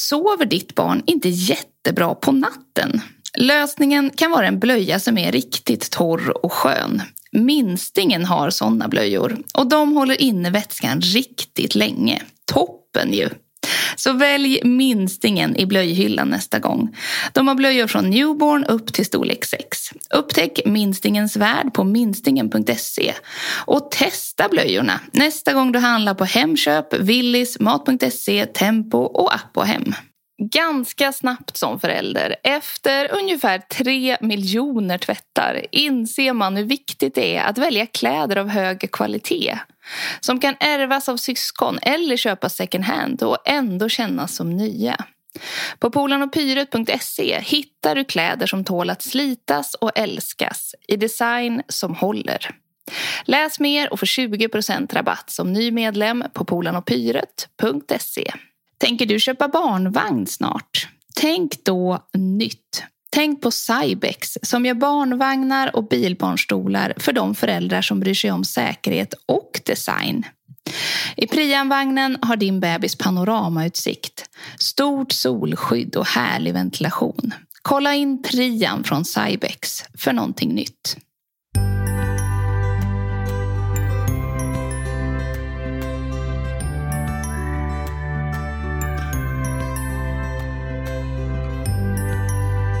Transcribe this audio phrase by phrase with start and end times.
[0.00, 3.00] Sover ditt barn inte jättebra på natten?
[3.38, 7.02] Lösningen kan vara en blöja som är riktigt torr och skön.
[7.32, 12.22] Minstingen har sådana blöjor och de håller inne vätskan riktigt länge.
[12.52, 13.28] Toppen ju!
[13.96, 16.96] Så välj minstingen i blöjhyllan nästa gång.
[17.32, 19.90] De har blöjor från newborn upp till storlek 6.
[20.14, 23.12] Upptäck minstingens värld på minstingen.se
[23.66, 29.66] och testa blöjorna nästa gång du handlar på Hemköp, Willys, Mat.se, Tempo och App och
[29.66, 29.94] Hem.
[30.42, 37.44] Ganska snabbt som förälder, efter ungefär tre miljoner tvättar inser man hur viktigt det är
[37.44, 39.58] att välja kläder av hög kvalitet
[40.20, 45.04] som kan ärvas av syskon eller köpas second hand och ändå kännas som nya.
[45.78, 52.50] På polanopyret.se hittar du kläder som tål att slitas och älskas i design som håller.
[53.24, 58.32] Läs mer och få 20% rabatt som ny medlem på polanopyret.se.
[58.78, 60.88] Tänker du köpa barnvagn snart?
[61.14, 62.84] Tänk då nytt.
[63.12, 68.44] Tänk på Cybex som gör barnvagnar och bilbarnstolar för de föräldrar som bryr sig om
[68.44, 70.24] säkerhet och design.
[71.16, 74.24] I Prianvagnen har din bebis panoramautsikt,
[74.58, 77.34] stort solskydd och härlig ventilation.
[77.62, 80.96] Kolla in Prian från Cybex för någonting nytt.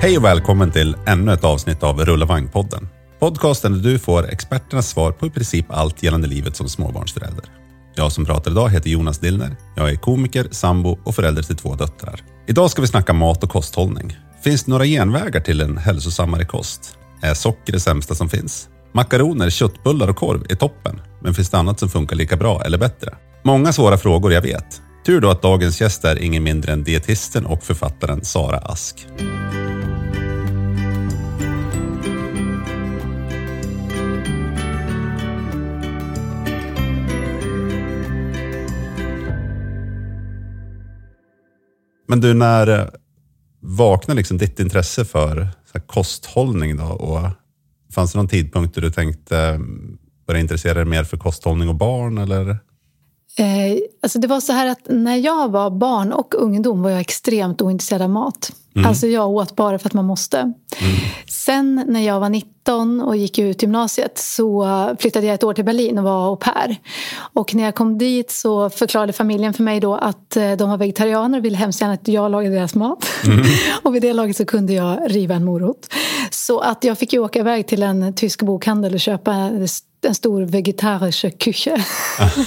[0.02, 2.88] Hej och välkommen till ännu ett avsnitt av Rulla Vagn-podden.
[3.18, 7.44] Podcasten där du får experternas svar på i princip allt gällande livet som småbarnsförälder.
[7.94, 9.56] Jag som pratar idag heter Jonas Dillner.
[9.76, 12.20] Jag är komiker, sambo och förälder till två döttrar.
[12.46, 14.16] Idag ska vi snacka mat och kosthållning.
[14.44, 16.98] Finns det några genvägar till en hälsosammare kost?
[17.22, 18.68] Är socker det sämsta som finns?
[18.92, 22.78] Makaroner, köttbullar och korv är toppen, men finns det annat som funkar lika bra eller
[22.78, 23.14] bättre?
[23.44, 24.82] Många svåra frågor, jag vet.
[25.06, 29.06] Tur då att dagens gäst är ingen mindre än dietisten och författaren Sara Ask.
[42.10, 42.86] Men du, när eh,
[43.60, 45.48] vaknade liksom ditt intresse för
[45.86, 46.84] kosthållning då?
[46.84, 47.30] Och
[47.94, 49.58] fanns det någon tidpunkt då du tänkte eh,
[50.26, 52.18] börja intressera dig mer för kosthållning och barn?
[52.18, 52.58] Eller?
[53.40, 57.00] Eh, alltså det var så här att när jag var barn och ungdom var jag
[57.00, 58.52] extremt ointresserad av mat.
[58.76, 58.88] Mm.
[58.88, 60.38] Alltså jag åt bara för att man måste.
[60.38, 60.54] Mm.
[61.28, 64.66] Sen när jag var 19 och gick ut gymnasiet så
[64.98, 66.76] flyttade jag ett år till Berlin och var au pair.
[67.32, 70.76] Och när jag kom dit så förklarade familjen för mig då att eh, de var
[70.76, 73.06] vegetarianer och ville hemskt gärna att jag lagade deras mat.
[73.26, 73.46] Mm.
[73.82, 75.94] och vid det laget så kunde jag riva en morot.
[76.30, 79.50] Så att jag fick ju åka iväg till en tysk bokhandel och köpa
[80.04, 81.84] en stor vegetarisk küche.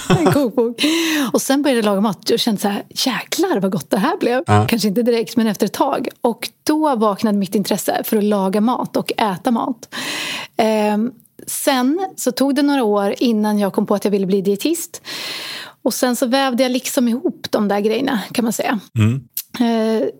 [0.18, 0.84] en kokbok.
[1.32, 4.16] Och sen började jag laga mat och kände så här, jäklar vad gott det här
[4.16, 4.42] blev.
[4.46, 4.66] Ja.
[4.68, 6.08] Kanske inte direkt men efter ett tag.
[6.20, 9.94] Och då vaknade mitt intresse för att laga mat och äta mat.
[10.56, 11.12] Ehm,
[11.46, 15.02] sen så tog det några år innan jag kom på att jag ville bli dietist.
[15.82, 18.80] Och sen så vävde jag liksom ihop de där grejerna kan man säga.
[18.98, 19.28] Mm.
[19.60, 20.10] Ehm,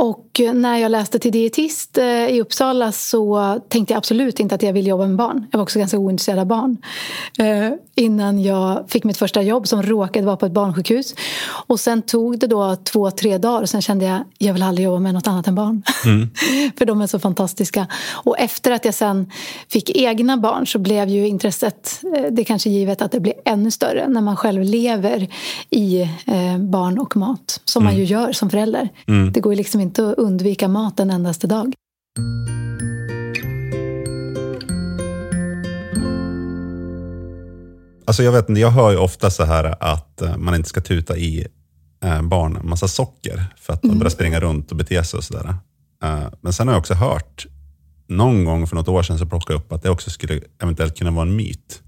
[0.00, 4.62] och när jag läste till dietist eh, i Uppsala så tänkte jag absolut inte att
[4.62, 5.46] jag ville jobba med barn.
[5.50, 6.76] Jag var också ganska ointresserad av barn.
[7.38, 11.14] Eh, innan jag fick mitt första jobb som råkade vara på ett barnsjukhus.
[11.66, 14.84] Och sen tog det då två, tre dagar och sen kände jag jag vill aldrig
[14.84, 15.82] jobba med något annat än barn.
[16.04, 16.30] Mm.
[16.78, 17.86] För de är så fantastiska.
[18.12, 19.30] Och efter att jag sen
[19.68, 23.34] fick egna barn så blev ju intresset, eh, det är kanske givet att det blir
[23.44, 25.28] ännu större när man själv lever
[25.70, 26.08] i
[26.58, 27.60] barn och mat.
[27.64, 27.92] Som mm.
[27.92, 28.88] man ju gör som förälder.
[29.08, 29.32] Mm.
[29.32, 31.74] Det går ju liksom inte inte att undvika mat en endaste dag.
[38.06, 41.16] Alltså jag, vet, jag hör ju ofta så här att eh, man inte ska tuta
[41.16, 41.46] i
[42.04, 45.54] eh, barn massa socker för att de börjar springa runt och bete sig och sådär.
[46.02, 47.46] Eh, men sen har jag också hört,
[48.08, 50.98] någon gång för något år sedan så plockade jag upp att det också skulle eventuellt
[50.98, 51.82] kunna vara en myt.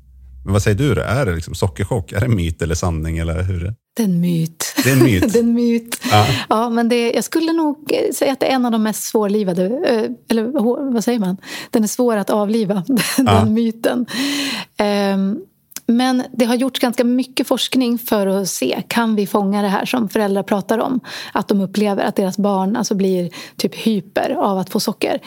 [0.44, 1.02] Men vad säger du?
[1.02, 2.12] Är det liksom sockerchock?
[2.12, 3.18] Är det myt eller sanning?
[3.18, 3.74] Eller hur?
[3.94, 4.74] Det är en myt.
[4.84, 5.32] Det är en myt.
[5.32, 6.00] det är en myt.
[6.10, 6.26] Ja.
[6.48, 9.64] Ja, men det, jag skulle nog säga att det är en av de mest svårlivade,
[9.66, 10.44] eh, eller
[10.92, 11.36] vad säger man?
[11.70, 12.84] Den är svår att avliva,
[13.16, 13.44] den Ja.
[13.44, 14.06] myten.
[14.76, 15.38] Ehm,
[15.96, 19.84] men det har gjorts ganska mycket forskning för att se, kan vi fånga det här
[19.84, 21.00] som föräldrar pratar om?
[21.32, 25.20] Att de upplever att deras barn alltså blir typ hyper av att få socker.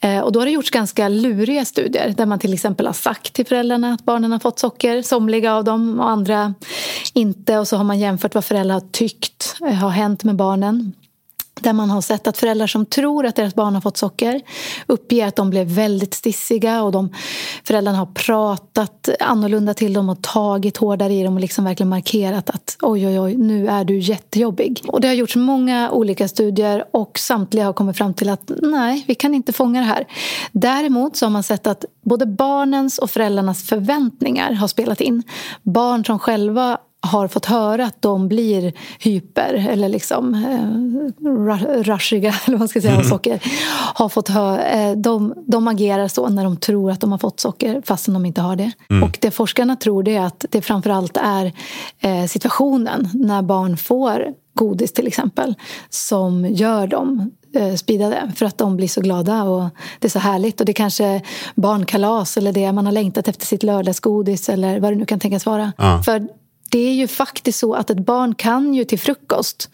[0.00, 3.32] Eh, och då har det gjorts ganska luriga studier där man till exempel har sagt
[3.32, 6.54] till föräldrarna att barnen har fått socker, somliga av dem och andra
[7.14, 7.58] inte.
[7.58, 10.92] Och så har man jämfört vad föräldrar har tyckt eh, har hänt med barnen.
[11.60, 14.40] Där man har sett att föräldrar som tror att deras barn har fått socker
[14.86, 17.14] uppger att de blev väldigt stissiga och de,
[17.64, 22.50] föräldrarna har pratat annorlunda till dem och tagit hårdare i dem och liksom verkligen markerat
[22.50, 24.80] att oj, oj, oj, nu är du jättejobbig.
[24.86, 29.04] Och det har gjorts många olika studier och samtliga har kommit fram till att nej,
[29.08, 30.06] vi kan inte fånga det här.
[30.52, 35.22] Däremot så har man sett att både barnens och föräldrarnas förväntningar har spelat in.
[35.62, 42.34] Barn som själva har fått höra att de blir hyper eller liksom eh, ru- rushiga
[42.46, 43.40] eller vad ska säga, av socker.
[43.94, 47.40] Har fått hö- eh, de, de agerar så när de tror att de har fått
[47.40, 48.72] socker fastän de inte har det.
[49.04, 51.52] Och det forskarna tror det är att det framförallt är
[52.00, 55.54] eh, situationen när barn får godis till exempel
[55.90, 59.64] som gör dem eh, speedade för att de blir så glada och
[59.98, 60.60] det är så härligt.
[60.60, 61.22] Och det är kanske
[61.54, 65.46] barnkalas eller det man har längtat efter sitt lördagsgodis eller vad det nu kan tänkas
[65.46, 65.72] vara.
[65.78, 66.02] Ja.
[66.04, 66.28] För
[66.70, 69.70] det är ju faktiskt så att ett barn kan ju till frukost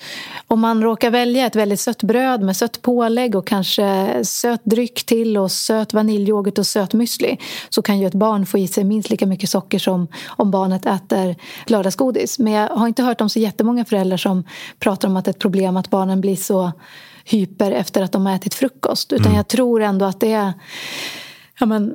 [0.47, 5.05] om man råkar välja ett väldigt sött bröd med sött pålägg och kanske söt dryck
[5.07, 8.85] till och söt vaniljyoghurt och söt müsli så kan ju ett barn få i sig
[8.85, 11.37] minst lika mycket socker som om barnet äter
[11.67, 12.39] lördagsgodis.
[12.39, 14.45] Men jag har inte hört om så jättemånga föräldrar som
[14.79, 16.73] pratar om att det är ett problem att barnen blir så
[17.25, 19.13] hyper efter att de har ätit frukost.
[19.13, 20.53] Utan jag tror ändå att det är
[21.61, 21.93] Ja, men,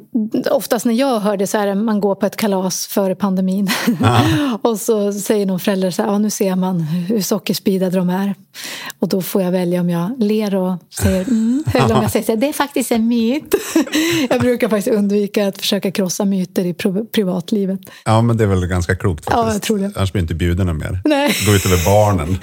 [0.52, 3.70] oftast när jag hör det så är det man går på ett kalas före pandemin
[4.62, 8.36] och så säger någon förälder så här, ja, nu ser man hur sockerspeedade de är.
[9.00, 12.26] Och då får jag välja om jag ler och säger mm, eller om jag säger
[12.26, 13.56] så här, det är faktiskt en myt.
[14.30, 16.74] jag brukar faktiskt undvika att försöka krossa myter i
[17.12, 17.80] privatlivet.
[18.06, 19.48] Ja, men det är väl ganska klokt faktiskt.
[19.48, 19.92] Ja, jag tror det.
[19.96, 21.02] Annars blir inte bjudna mer.
[21.06, 21.36] Nej.
[21.46, 22.38] Gå ut över barnen.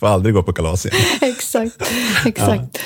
[0.00, 1.00] Får aldrig gå på kalas igen.
[1.20, 1.92] exakt,
[2.24, 2.62] exakt.
[2.72, 2.80] Ja,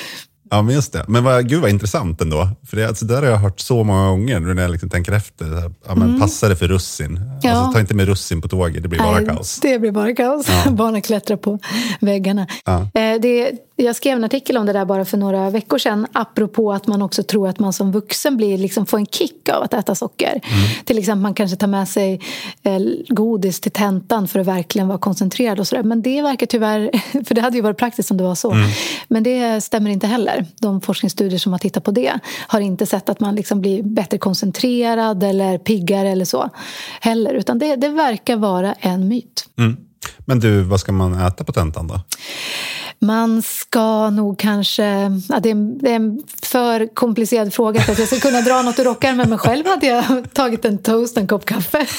[0.61, 1.05] men just det.
[1.07, 2.49] Men vad, gud vad intressant ändå.
[2.69, 5.45] För det, alltså, där har jag hört så många gånger när jag liksom tänker efter.
[5.45, 7.17] Här, ja, men Passa det för russin.
[7.17, 7.29] Mm.
[7.41, 7.51] Ja.
[7.51, 9.59] Alltså, ta inte med russin på tåget, det blir bara Nej, kaos.
[9.61, 10.47] Det blir bara kaos.
[10.71, 11.59] Barnen klättrar på
[11.99, 12.47] väggarna.
[12.65, 12.81] Ja.
[12.81, 13.51] Eh, Det,
[13.85, 17.01] jag skrev en artikel om det där bara för några veckor sedan apropå att man
[17.01, 20.41] också tror att man som vuxen blir, liksom, får en kick av att äta socker.
[20.85, 22.21] Till exempel man kanske tar med sig
[22.63, 25.59] eh, godis till tentan för att verkligen vara koncentrerad.
[25.59, 25.83] och så där.
[25.83, 26.91] Men det verkar tyvärr,
[27.25, 28.55] för det hade ju varit praktiskt om det var så.
[29.07, 30.45] Men det stämmer inte heller.
[30.59, 32.13] De forskningsstudier som har tittat på det
[32.47, 36.49] har inte sett att man liksom blir bättre koncentrerad eller piggare eller så
[37.01, 37.33] heller.
[37.33, 39.45] Utan det, det verkar vara en myt.
[39.57, 39.77] Mm.
[40.25, 42.01] Men du, vad ska man äta på tentan då?
[43.05, 44.83] Man ska nog kanske...
[45.29, 48.41] Ja, det, är en, det är en för komplicerad fråga för att jag ska kunna
[48.41, 50.03] dra något ur rockärmen men själv hade jag
[50.33, 51.87] tagit en toast och en kopp kaffe.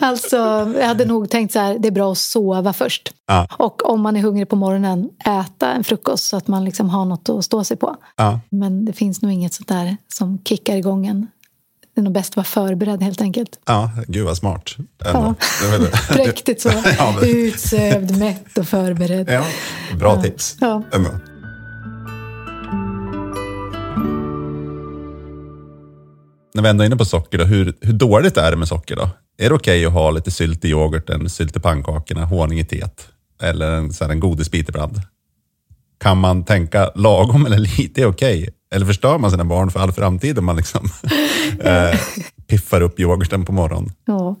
[0.00, 0.36] Alltså,
[0.78, 3.12] jag hade nog tänkt så här, det är bra att sova först.
[3.26, 3.46] Ja.
[3.58, 7.04] Och om man är hungrig på morgonen, äta en frukost så att man liksom har
[7.04, 7.96] något att stå sig på.
[8.16, 8.40] Ja.
[8.50, 11.26] Men det finns nog inget sånt där som kickar igång en.
[11.94, 13.60] Det är nog bäst att vara förberedd helt enkelt.
[13.66, 14.76] Ja, gud vad smart.
[15.04, 15.34] Ändå.
[15.80, 15.86] Ja.
[16.14, 16.68] Präktigt så.
[16.98, 19.28] Ja, men- Utsövd, mätt och förberedd.
[19.30, 19.44] Ja,
[19.98, 20.56] bra tips.
[20.60, 20.82] Ja.
[20.92, 21.10] Ändå.
[26.54, 28.96] När vi ändå är inne på socker, då, hur, hur dåligt är det med socker?
[28.96, 29.10] då?
[29.38, 33.08] Är det okej att ha lite sylt i yoghurten, sylt i pannkakorna, honung i teet
[33.42, 35.00] eller en, så här, en godisbit ibland?
[36.00, 38.48] Kan man tänka lagom eller lite är okej?
[38.72, 40.88] Eller förstör man sina barn för all framtid om man liksom,
[41.60, 42.00] eh,
[42.46, 43.92] piffar upp yoghurten på morgonen?
[44.04, 44.36] Ja.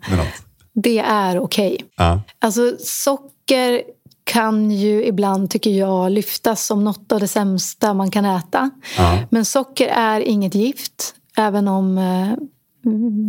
[0.74, 1.84] Det är okej.
[1.96, 2.22] Ja.
[2.38, 3.82] Alltså socker
[4.24, 8.70] kan ju ibland, tycker jag, lyftas som något av det sämsta man kan äta.
[8.96, 9.18] Ja.
[9.30, 12.32] Men socker är inget gift, även om eh,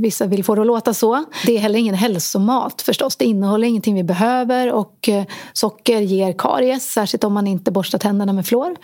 [0.02, 1.26] vissa vill få det att låta så.
[1.46, 3.16] Det är heller ingen hälsomat förstås.
[3.16, 8.00] Det innehåller ingenting vi behöver och eh, socker ger karies, särskilt om man inte borstar
[8.00, 8.76] tänderna med fluor.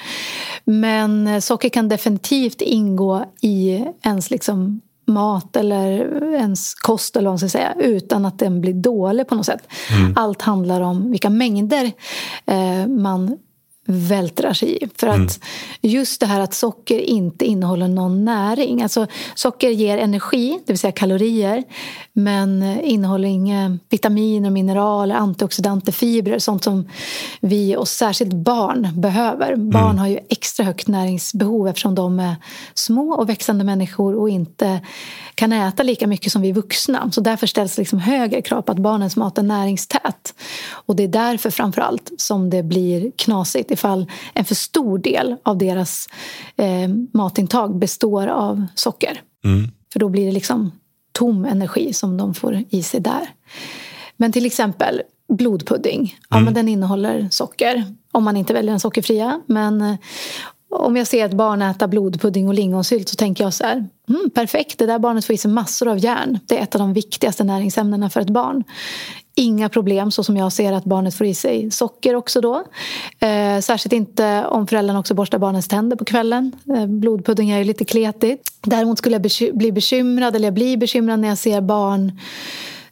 [0.63, 7.31] Men eh, socker kan definitivt ingå i ens liksom mat eller ens kost eller vad
[7.31, 9.67] man ska säga utan att den blir dålig på något sätt.
[10.15, 11.91] Allt handlar om vilka mängder
[12.45, 13.37] eh, man
[13.89, 14.89] vältrar sig i.
[14.95, 15.29] För att mm.
[15.81, 18.81] just det här att socker inte innehåller någon näring.
[18.81, 21.63] Alltså socker ger energi, det vill säga kalorier
[22.13, 26.89] men innehåller inga vitaminer, mineraler, antioxidanter, fibrer sånt som
[27.41, 29.55] vi och särskilt barn behöver.
[29.55, 29.97] Barn mm.
[29.97, 32.35] har ju extra högt näringsbehov eftersom de är
[32.73, 34.81] små och växande människor och inte
[35.35, 37.11] kan äta lika mycket som vi vuxna.
[37.11, 40.33] Så därför ställs liksom högre krav på att barnens mat är näringstät.
[40.71, 45.35] Och det är därför framför allt som det blir knasigt ifall en för stor del
[45.43, 46.07] av deras
[46.57, 49.21] eh, matintag består av socker.
[49.45, 49.71] Mm.
[49.93, 50.71] För då blir det liksom
[51.11, 53.29] tom energi som de får i sig där.
[54.17, 55.01] Men till exempel
[55.33, 56.17] blodpudding.
[56.29, 56.45] Ja, mm.
[56.45, 57.95] men den innehåller socker.
[58.11, 59.41] Om man inte väljer den sockerfria.
[59.45, 59.95] Men eh,
[60.69, 63.87] om jag ser ett barn äta blodpudding och lingonsylt så tänker jag så här.
[64.09, 66.39] Mm, perfekt, det där barnet får i sig massor av järn.
[66.45, 68.63] Det är ett av de viktigaste näringsämnena för ett barn.
[69.35, 72.63] Inga problem så som jag ser att barnet får i sig socker också då.
[73.19, 76.51] Eh, särskilt inte om föräldrarna också borstar barnens tänder på kvällen.
[76.75, 78.51] Eh, blodpudding är ju lite kletigt.
[78.61, 82.19] Däremot skulle jag beky bli bekymrad, eller jag blir bekymrad när jag ser barn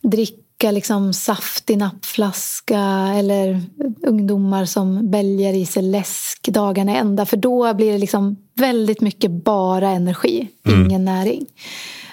[0.02, 2.80] dricka liksom saft i nappflaska
[3.16, 3.62] eller
[4.08, 7.26] ungdomar som bälgar i sig läsk dagarna ända.
[7.26, 10.86] För då blir det liksom väldigt mycket bara energi, mm.
[10.86, 11.46] ingen näring.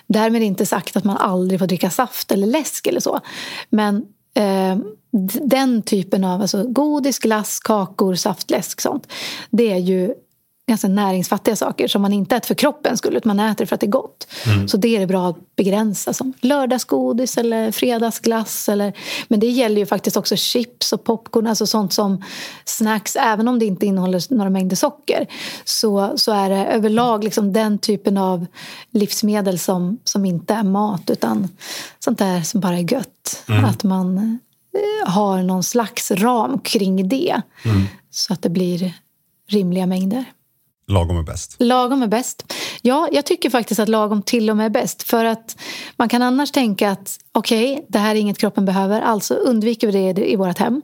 [0.07, 3.21] Därmed inte sagt att man aldrig får dricka saft eller läsk eller så.
[3.71, 3.97] Men
[4.35, 4.77] eh,
[5.43, 9.13] den typen av alltså godis, glass, kakor, saftläsk sånt.
[9.51, 10.15] Det är ju
[10.67, 13.81] ganska näringsfattiga saker som man inte äter för kroppen skull utan man äter för att
[13.81, 14.27] det är gott.
[14.47, 14.69] Mm.
[14.69, 18.69] Så det är det bra att begränsa som lördagsgodis eller fredagsglass.
[18.69, 18.93] Eller,
[19.29, 22.25] men det gäller ju faktiskt också chips och popcorn, alltså sånt som
[22.65, 23.17] snacks.
[23.17, 25.27] Även om det inte innehåller några mängder socker
[25.65, 28.47] så, så är det överlag liksom den typen av
[28.91, 31.49] livsmedel som, som inte är mat utan
[31.99, 33.45] sånt där som bara är gött.
[33.49, 33.65] Mm.
[33.65, 34.39] Att man
[34.75, 37.83] eh, har någon slags ram kring det mm.
[38.11, 38.93] så att det blir
[39.49, 40.25] rimliga mängder.
[40.87, 41.57] Lagom är bäst.
[41.59, 42.53] Lagom är bäst.
[42.83, 45.03] Ja, jag tycker faktiskt att lagom till och med är bäst.
[45.03, 45.57] För att
[45.97, 49.87] man kan annars tänka att okej, okay, det här är inget kroppen behöver, alltså undviker
[49.87, 50.83] vi det i vårt hem.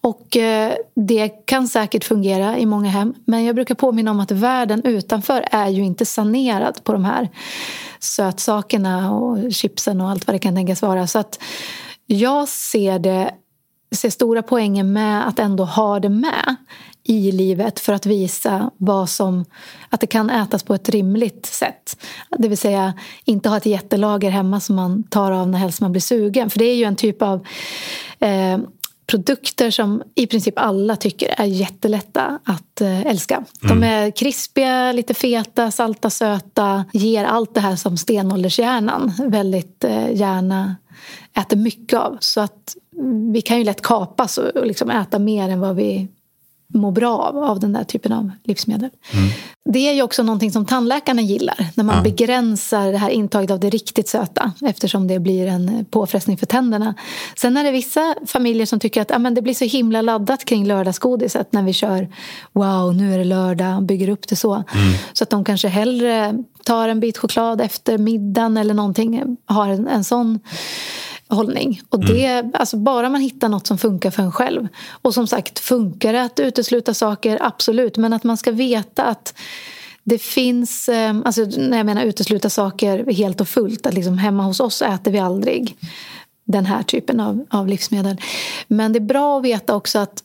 [0.00, 3.14] Och eh, det kan säkert fungera i många hem.
[3.24, 7.28] Men jag brukar påminna om att världen utanför är ju inte sanerad på de här
[8.00, 11.06] sötsakerna och chipsen och allt vad det kan tänkas vara.
[11.06, 11.42] Så att
[12.06, 13.30] jag ser det
[13.94, 16.56] ser stora poängen med att ändå ha det med
[17.06, 19.44] i livet för att visa vad som,
[19.90, 21.96] att det kan ätas på ett rimligt sätt.
[22.38, 22.94] Det vill säga
[23.24, 26.50] inte ha ett jättelager hemma som man tar av när helst man blir sugen.
[26.50, 27.46] För det är ju en typ av
[28.18, 28.58] eh,
[29.06, 33.44] produkter som i princip alla tycker är jättelätta att eh, älska.
[33.60, 33.82] De mm.
[33.82, 36.84] är krispiga, lite feta, salta, söta.
[36.92, 40.76] Ger allt det här som stenåldershjärnan väldigt eh, gärna
[41.38, 42.16] äter mycket av.
[42.20, 42.76] Så att
[43.32, 46.08] vi kan ju lätt kapas och liksom äta mer än vad vi
[46.68, 48.90] må bra av, av den där typen av livsmedel.
[49.12, 49.28] Mm.
[49.72, 52.02] Det är ju också någonting som tandläkarna gillar när man ja.
[52.02, 56.94] begränsar det här intaget av det riktigt söta eftersom det blir en påfrestning för tänderna.
[57.36, 60.44] Sen är det vissa familjer som tycker att ja, men det blir så himla laddat
[60.44, 62.08] kring lördagsgodiset när vi kör
[62.52, 64.54] wow, nu är det lördag och bygger upp det så.
[64.54, 64.66] Mm.
[65.12, 69.88] Så att de kanske hellre tar en bit choklad efter middagen eller någonting, har en,
[69.88, 70.40] en sån
[71.28, 71.82] hållning.
[71.88, 72.50] Och det, mm.
[72.54, 74.68] alltså bara man hittar något som funkar för en själv.
[74.88, 77.38] Och som sagt, funkar det att utesluta saker?
[77.40, 77.96] Absolut.
[77.96, 79.34] Men att man ska veta att
[80.04, 84.42] det finns, eh, alltså när jag menar utesluta saker helt och fullt, att liksom hemma
[84.42, 85.76] hos oss äter vi aldrig
[86.44, 88.16] den här typen av, av livsmedel.
[88.68, 90.22] Men det är bra att veta också att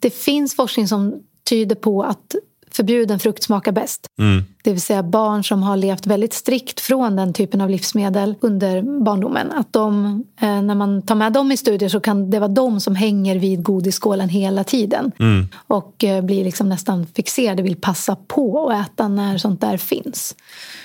[0.00, 2.34] det finns forskning som tyder på att
[2.76, 4.06] förbjuden frukt smakar bäst.
[4.18, 4.44] Mm.
[4.62, 8.82] Det vill säga barn som har levt väldigt strikt från den typen av livsmedel under
[9.04, 9.52] barndomen.
[9.52, 10.04] Att de,
[10.40, 13.38] eh, när man tar med dem i studier så kan det vara de som hänger
[13.38, 15.12] vid godisskålen hela tiden.
[15.18, 15.48] Mm.
[15.66, 20.36] Och eh, blir liksom nästan fixerade, vill passa på att äta när sånt där finns.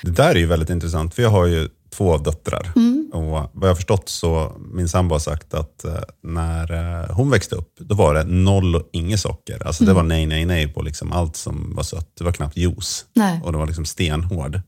[0.04, 2.72] Det där är ju väldigt intressant, för jag har ju två döttrar.
[2.76, 3.10] Mm.
[3.14, 5.94] Och vad jag har förstått så min sambo har sagt att eh,
[6.24, 9.68] när eh, hon växte upp, då var det noll och inget socker.
[9.68, 9.90] Alltså mm.
[9.90, 12.12] Det var nej, nej, nej på liksom allt som var sött.
[12.18, 13.06] Det var knappt juice.
[13.14, 13.42] Nej.
[13.44, 14.62] Och det var liksom stenhård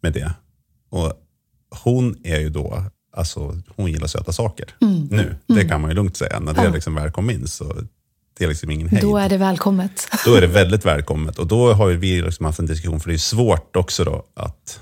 [0.00, 0.32] med det.
[0.90, 1.12] Och
[1.84, 2.84] hon är ju då,
[3.16, 5.08] alltså hon gillar söta saker mm.
[5.10, 5.36] nu.
[5.46, 5.68] Det mm.
[5.68, 6.40] kan man ju lugnt säga.
[6.40, 6.70] När det ja.
[6.70, 7.74] liksom väl kom in så
[8.38, 9.02] det är liksom ingen hejd.
[9.02, 10.08] Då är det välkommet.
[10.24, 11.38] Då är det väldigt välkommet.
[11.38, 14.80] Och då har vi liksom haft en diskussion, för det är svårt också då att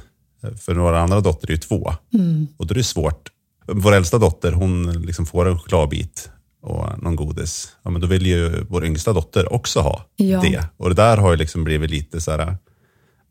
[0.57, 1.93] för några andra dotter är ju två.
[2.15, 2.47] Mm.
[2.57, 3.31] Och då är det svårt.
[3.67, 6.31] Vår äldsta dotter hon liksom får en chokladbit
[6.63, 7.69] och någon godis.
[7.83, 10.41] Ja, men då vill ju vår yngsta dotter också ha ja.
[10.41, 10.65] det.
[10.77, 12.57] Och det där har ju liksom blivit lite så här,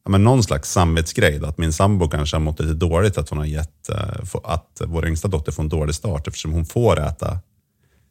[0.03, 1.45] ja, men någon slags samvetsgrej.
[1.45, 5.07] Att min sambo kanske har mått lite dåligt att hon har gett eh, att vår
[5.07, 7.39] yngsta dotter får en dålig start eftersom hon får äta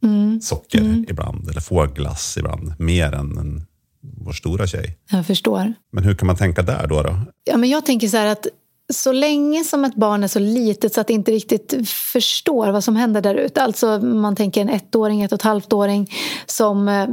[0.02, 0.40] mm.
[0.40, 1.06] socker mm.
[1.08, 3.66] ibland eller får glass ibland mer än en
[4.00, 4.98] vår stora tjej.
[5.10, 5.72] Jag förstår.
[5.92, 7.02] Men hur kan man tänka där då?
[7.02, 7.20] då?
[7.44, 8.46] Ja, men jag tänker så här att
[8.92, 12.84] så länge som ett barn är så litet så att det inte riktigt förstår vad
[12.84, 13.62] som händer där ute.
[13.62, 16.10] Alltså man tänker en ettåring, ett och ett halvt-åring
[16.46, 17.08] som, eh,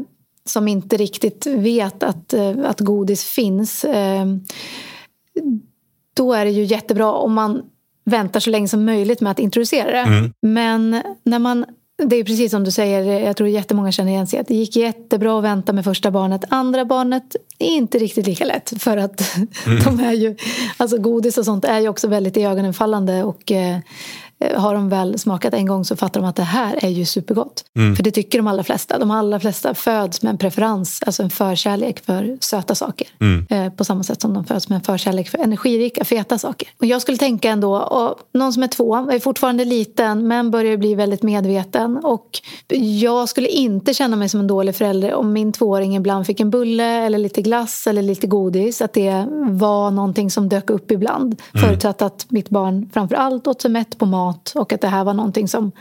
[0.46, 3.84] som inte riktigt vet att, eh, att godis finns.
[3.86, 4.26] Eh,
[6.14, 7.62] då är det ju jättebra om man
[8.06, 9.98] väntar så länge som möjligt med att introducera det.
[9.98, 10.34] Mm.
[10.42, 11.66] Men när man
[11.98, 14.40] det är precis som du säger, jag tror jättemånga känner igen sig.
[14.40, 16.46] Att det gick jättebra att vänta med första barnet.
[16.50, 18.74] Andra barnet är inte riktigt lika lätt.
[18.82, 19.36] För att
[19.66, 19.84] mm.
[19.84, 20.36] de är ju,
[20.78, 23.24] alltså godis och sånt är ju också väldigt iögonenfallande.
[23.24, 23.78] Och Eh,
[24.56, 27.66] har de väl smakat en gång så fattar de att det här är ju supergott.
[27.78, 27.96] Mm.
[27.96, 29.00] För det tycker de allra flesta.
[29.00, 33.08] De allra flesta föds med en preferens, alltså en förkärlek för söta saker.
[33.20, 33.48] Mm.
[33.50, 36.70] Eh, på samma sätt som de föds med en förkärlek för energirika, feta saker.
[36.80, 40.78] Och jag skulle tänka ändå, och någon som är två, är fortfarande liten men börjar
[40.78, 41.98] bli väldigt medveten.
[41.98, 42.30] Och
[42.78, 46.50] jag skulle inte känna mig som en dålig förälder om min tvååring ibland fick en
[46.50, 48.82] bulle eller lite glass eller lite godis.
[48.82, 51.42] Att det var någonting som dök upp ibland.
[51.54, 51.68] Mm.
[51.68, 54.88] Förutsatt att mitt barn framför allt åt sig mätt på mat mat och att det
[54.88, 55.72] här var någonting som,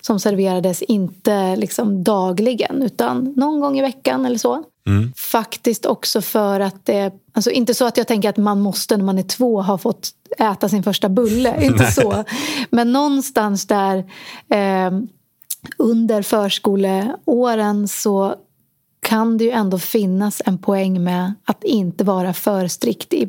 [0.00, 4.64] som serverades inte liksom dagligen utan någon gång i veckan eller så.
[4.86, 5.12] Mm.
[5.16, 7.12] Faktiskt också för att det...
[7.34, 10.10] Alltså inte så att jag tänker att man måste när man är två ha fått
[10.38, 11.64] äta sin första bulle.
[11.64, 12.24] inte så.
[12.70, 13.98] Men någonstans där
[14.48, 14.90] eh,
[15.78, 18.34] under förskoleåren så
[19.02, 23.28] kan det ju ändå finnas en poäng med att inte vara för strikt i,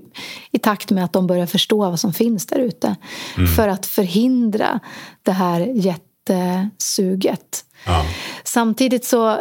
[0.52, 2.96] i takt med att de börjar förstå vad som finns där ute.
[3.38, 3.48] Mm.
[3.48, 4.80] För att förhindra
[5.24, 7.66] det här jättesuget.
[7.86, 8.06] Ja.
[8.44, 9.40] Samtidigt så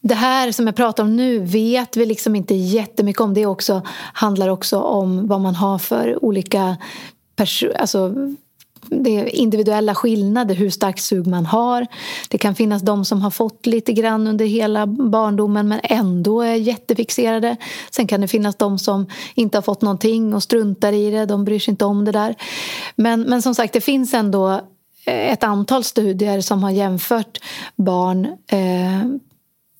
[0.00, 3.34] det här som jag pratar om nu vet vi liksom inte jättemycket om.
[3.34, 6.76] Det också, handlar också om vad man har för olika
[7.78, 8.14] alltså
[8.90, 11.86] det är individuella skillnader hur starkt sug man har.
[12.28, 16.54] Det kan finnas de som har fått lite grann under hela barndomen men ändå är
[16.54, 17.56] jättefixerade.
[17.90, 21.26] Sen kan det finnas de som inte har fått någonting och struntar i det.
[21.26, 22.34] De bryr sig inte om det där.
[22.96, 24.50] Men, men som sagt, det finns ändå
[25.06, 27.38] eh, ett antal studier som har jämfört
[27.76, 29.29] barn eh,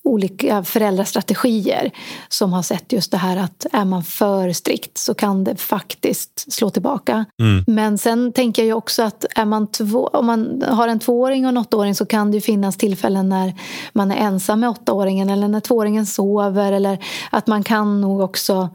[0.03, 1.91] olika föräldrastrategier
[2.29, 6.53] som har sett just det här att är man för strikt så kan det faktiskt
[6.53, 7.25] slå tillbaka.
[7.39, 7.63] Mm.
[7.67, 11.49] Men sen tänker jag också att är man två, om man har en tvååring och
[11.49, 13.53] en åttaåring så kan det finnas tillfällen när
[13.93, 16.97] man är ensam med åttaåringen eller när tvååringen sover eller
[17.29, 18.69] att man kan nog också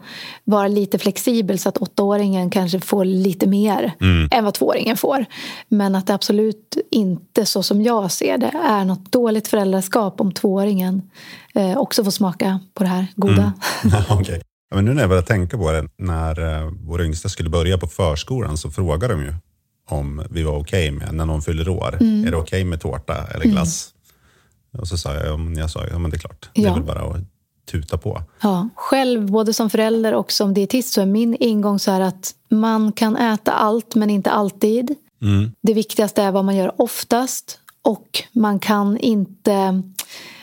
[0.44, 4.28] vara lite flexibel så att åttaåringen kanske får lite mer mm.
[4.32, 5.26] än vad tvååringen får.
[5.68, 10.32] Men att det absolut inte så som jag ser det är något dåligt föräldraskap om
[10.32, 11.02] tvååringen
[11.54, 13.52] eh, också få smaka på det här goda.
[13.84, 14.02] Mm.
[14.20, 14.40] okay.
[14.70, 17.78] ja, men nu när jag börjar tänka på det, när eh, vår yngsta skulle börja
[17.78, 19.34] på förskolan så frågade de ju
[19.88, 22.26] om vi var okej okay med, när någon fyller år, mm.
[22.26, 23.50] är det okej okay med tårta eller mm.
[23.50, 23.92] glass?
[24.74, 24.80] Mm.
[24.80, 26.62] Och så sa jag, ja, jag sa, ja men det är klart, ja.
[26.62, 27.22] det är väl bara att
[27.70, 28.22] tuta på.
[28.40, 28.68] Ja.
[28.74, 32.92] Själv, både som förälder och som dietist, så är min ingång så här att man
[32.92, 34.94] kan äta allt men inte alltid.
[35.22, 35.52] Mm.
[35.62, 39.82] Det viktigaste är vad man gör oftast och man kan inte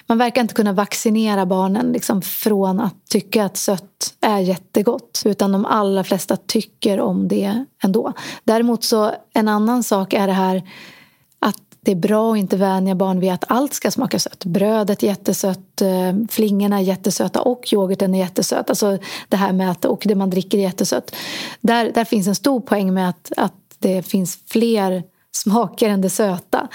[0.07, 5.21] man verkar inte kunna vaccinera barnen liksom från att tycka att sött är jättegott.
[5.25, 8.13] Utan de allra flesta tycker om det ändå.
[8.43, 10.63] Däremot så en annan sak är det här
[11.39, 14.45] att det är bra att inte vänja barn vid att allt ska smaka sött.
[14.45, 18.69] Brödet är jättesött, eh, flingorna är jättesöta och yoghurten är jättesöt.
[18.69, 18.97] Alltså
[19.29, 21.15] det här med att, och det man dricker är jättesött.
[21.61, 25.03] Där, där finns en stor poäng med att, att det finns fler
[25.35, 26.67] smaker än det söta.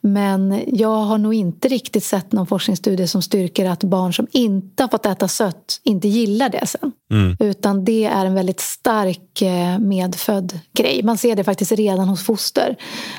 [0.00, 4.82] Men jag har nog inte riktigt sett någon forskningsstudie som styrker att barn som inte
[4.82, 6.92] har fått äta sött inte gillar det sen.
[7.10, 7.36] Mm.
[7.40, 11.02] Utan det är en väldigt stark eh, medfödd grej.
[11.02, 12.76] Man ser det faktiskt redan hos foster.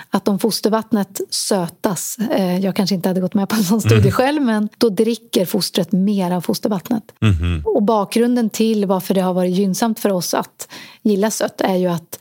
[0.10, 4.00] Att om fostervattnet sötas, eh, jag kanske inte hade gått med på en sån studie
[4.00, 4.12] mm.
[4.12, 7.04] själv, men då dricker fostret mer av fostervattnet.
[7.22, 7.62] Mm.
[7.66, 10.68] Och bakgrunden till varför det har varit gynnsamt för oss att
[11.02, 12.20] gilla sött är ju att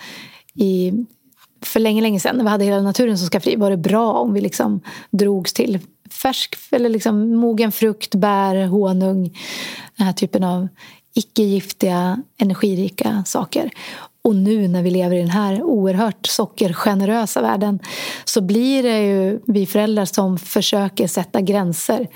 [0.54, 0.92] i
[1.62, 4.33] för länge, länge sedan när vi hade hela naturen som skafferi var det bra om
[4.33, 5.79] vi liksom drogs till
[6.11, 9.38] färsk eller liksom mogen frukt, bär, honung.
[9.97, 10.68] Den här typen av
[11.14, 13.71] icke-giftiga, energirika saker.
[14.29, 17.79] Och nu när vi lever i den här oerhört sockergenerösa världen
[18.25, 22.09] så blir det ju vi föräldrar som försöker sätta gränser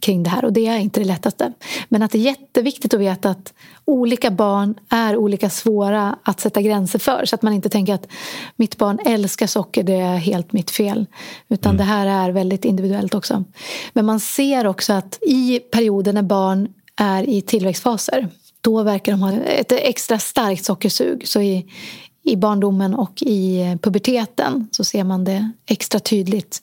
[0.00, 1.52] kring det här och det är inte det lättaste.
[1.88, 6.62] Men att det är jätteviktigt att veta att olika barn är olika svåra att sätta
[6.62, 8.06] gränser för så att man inte tänker att
[8.56, 11.06] mitt barn älskar socker, det är helt mitt fel.
[11.48, 11.78] Utan mm.
[11.78, 13.44] det här är väldigt individuellt också.
[13.92, 18.28] Men man ser också att i perioder när barn är i tillväxtfaser
[18.66, 21.28] då verkar de ha ett extra starkt sockersug.
[21.28, 21.66] Så i,
[22.24, 26.62] i barndomen och i eh, puberteten så ser man det extra tydligt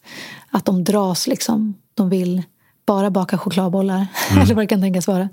[0.52, 1.74] att de dras liksom.
[1.94, 2.44] De vill
[2.86, 4.42] bara baka chokladbollar, mm.
[4.44, 5.30] eller vad det kan tänkas vara.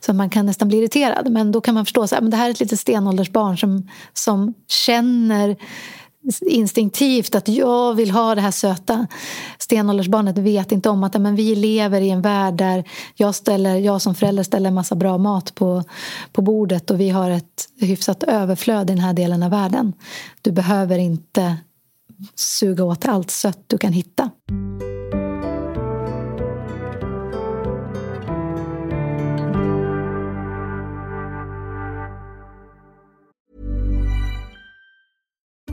[0.00, 1.30] Så man kan nästan bli irriterad.
[1.30, 5.56] Men då kan man förstå att det här är ett litet stenåldersbarn som, som känner
[6.40, 9.06] instinktivt att jag vill ha det här söta.
[9.58, 12.84] Stenåldersbarnet vet inte om att men vi lever i en värld där
[13.14, 15.82] jag, ställer, jag som förälder ställer en massa bra mat på,
[16.32, 19.92] på bordet och vi har ett hyfsat överflöd i den här delen av världen.
[20.42, 21.56] Du behöver inte
[22.34, 24.30] suga åt allt sött du kan hitta.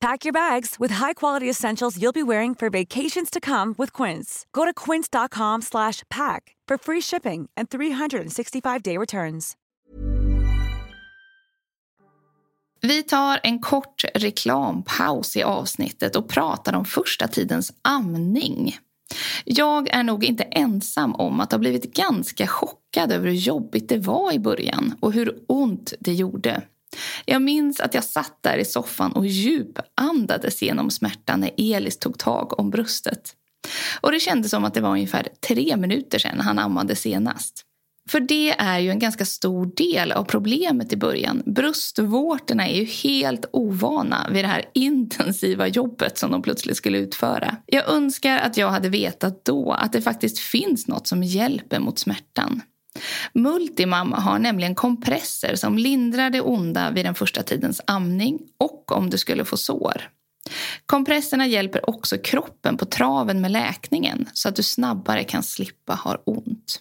[0.00, 4.46] Pack your bags with high-quality essentials you'll be wearing for vacations to come with Quince.
[4.52, 9.56] Go to quince.com slash pack for free shipping and 365-day returns.
[12.82, 18.78] Vi tar en kort reklampaus i avsnittet och pratar om första tidens amning.
[19.44, 23.98] Jag är nog inte ensam om att ha blivit ganska chockad över hur jobbigt det
[23.98, 26.62] var i början och hur ont det gjorde.
[27.24, 32.18] Jag minns att jag satt där i soffan och djupandades genom smärtan när Elis tog
[32.18, 33.34] tag om bröstet.
[34.00, 37.66] Och det kändes som att det var ungefär tre minuter sedan han ammade senast.
[38.10, 41.42] För det är ju en ganska stor del av problemet i början.
[41.46, 47.56] Bröstvårtorna är ju helt ovana vid det här intensiva jobbet som de plötsligt skulle utföra.
[47.66, 51.98] Jag önskar att jag hade vetat då att det faktiskt finns något som hjälper mot
[51.98, 52.62] smärtan.
[53.32, 59.10] Multimam har nämligen kompresser som lindrar det onda vid den första tidens amning och om
[59.10, 60.08] du skulle få sår.
[60.86, 66.22] Kompresserna hjälper också kroppen på traven med läkningen så att du snabbare kan slippa ha
[66.26, 66.80] ont.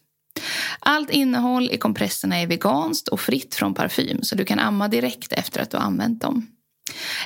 [0.79, 5.33] Allt innehåll i kompresserna är veganskt och fritt från parfym så du kan amma direkt
[5.33, 6.47] efter att du använt dem.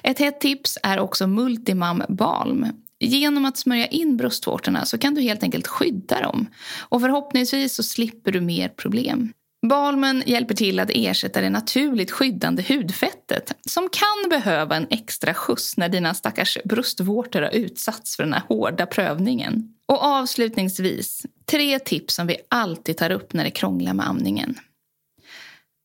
[0.04, 2.68] Ett hett tips är också Multimam Balm.
[3.06, 6.48] Genom att smörja in bröstvårtorna så kan du helt enkelt skydda dem
[6.80, 9.34] och förhoppningsvis så slipper du mer problem.
[9.70, 15.78] Balmen hjälper till att ersätta det naturligt skyddande hudfettet som kan behöva en extra skjuts
[15.78, 19.74] när dina stackars bröstvårtor har utsatts för den här hårda prövningen.
[19.86, 24.56] Och avslutningsvis, tre tips som vi alltid tar upp när det krånglar med amningen.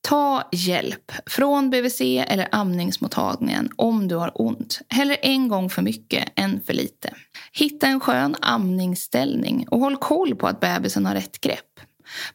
[0.09, 4.81] Ta hjälp från BVC eller amningsmottagningen om du har ont.
[4.89, 7.15] Hellre en gång för mycket än för lite.
[7.53, 11.81] Hitta en skön amningsställning och håll koll på att bebisen har rätt grepp.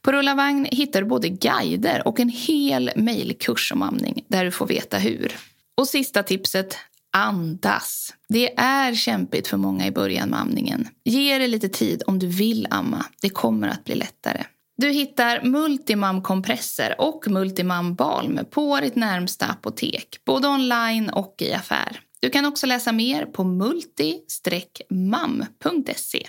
[0.02, 4.52] På Rulla Vagn hittar du både guider och en hel mejlkurs om amning där du
[4.52, 5.36] får veta hur.
[5.78, 6.78] Och sista tipset,
[7.12, 8.14] andas.
[8.30, 10.88] Det är kämpigt för många i början med amningen.
[11.04, 13.06] Ge det lite tid om du vill amma.
[13.22, 14.44] Det kommer att bli lättare.
[14.84, 21.54] Du hittar Multimam kompresser och Multimam balm på ditt närmsta apotek, både online och i
[21.54, 22.00] affär.
[22.20, 26.28] Du kan också läsa mer på multi-mam.se.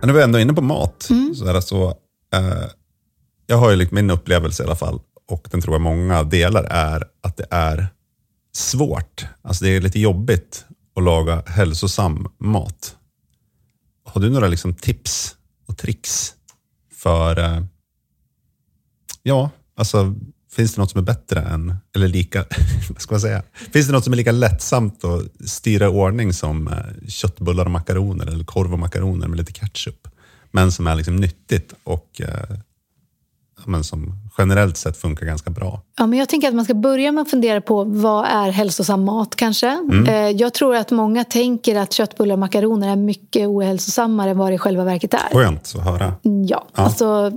[0.00, 1.10] Men nu är vi ändå inne på mat.
[1.10, 1.34] Mm.
[1.34, 1.88] Så är så,
[2.34, 2.64] eh,
[3.46, 6.64] jag har ju liksom min upplevelse i alla fall, och den tror jag många delar,
[6.64, 7.95] är att det är
[8.56, 9.26] svårt.
[9.42, 10.64] Alltså det är lite jobbigt
[10.96, 12.96] att laga hälsosam mat.
[14.04, 16.34] Har du några liksom tips och tricks
[16.94, 17.64] för, eh,
[19.22, 20.14] ja, alltså
[20.52, 22.44] finns det något som är bättre än, eller lika,
[22.90, 23.42] vad ska man säga?
[23.72, 27.70] Finns det något som är lika lättsamt att styra i ordning som eh, köttbullar och
[27.70, 30.08] makaroner eller korv och makaroner med lite ketchup?
[30.50, 32.58] Men som är liksom nyttigt och eh,
[33.64, 35.80] men som generellt sett funkar ganska bra.
[35.98, 39.04] Ja, men jag tänker att man ska börja med att fundera på vad är hälsosam
[39.04, 39.68] mat kanske.
[39.68, 40.06] Mm.
[40.06, 44.50] Eh, jag tror att många tänker att köttbullar och makaroner är mycket ohälsosammare än vad
[44.50, 45.28] det i själva verket är.
[45.32, 46.14] Skönt att höra.
[46.22, 46.64] Ja, ja.
[46.74, 47.32] alltså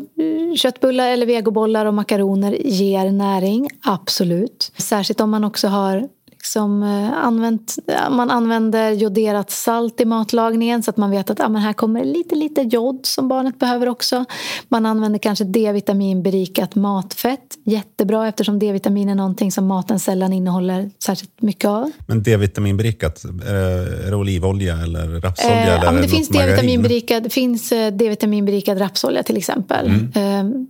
[0.57, 4.71] köttbullar eller vegobollar och makaroner ger näring, absolut.
[4.77, 6.07] Särskilt om man också har
[6.39, 7.75] liksom, eh, använt,
[8.09, 12.05] man använder joderat salt i matlagningen så att man vet att ah, men här kommer
[12.05, 14.25] lite, lite jod som barnet behöver också.
[14.69, 17.57] Man använder kanske D-vitaminberikat matfett.
[17.65, 21.91] Jättebra eftersom D-vitamin är någonting som maten sällan innehåller särskilt mycket av.
[22.07, 25.57] Men D-vitaminberikat, är det olivolja eller rapsolja?
[25.57, 26.29] Eh, eller ja, men det, finns?
[26.29, 29.87] D-vitaminberikad, det finns eh, D-vitaminberikad rapsolja till exempel.
[29.87, 30.11] Mm.
[30.15, 30.65] Eh,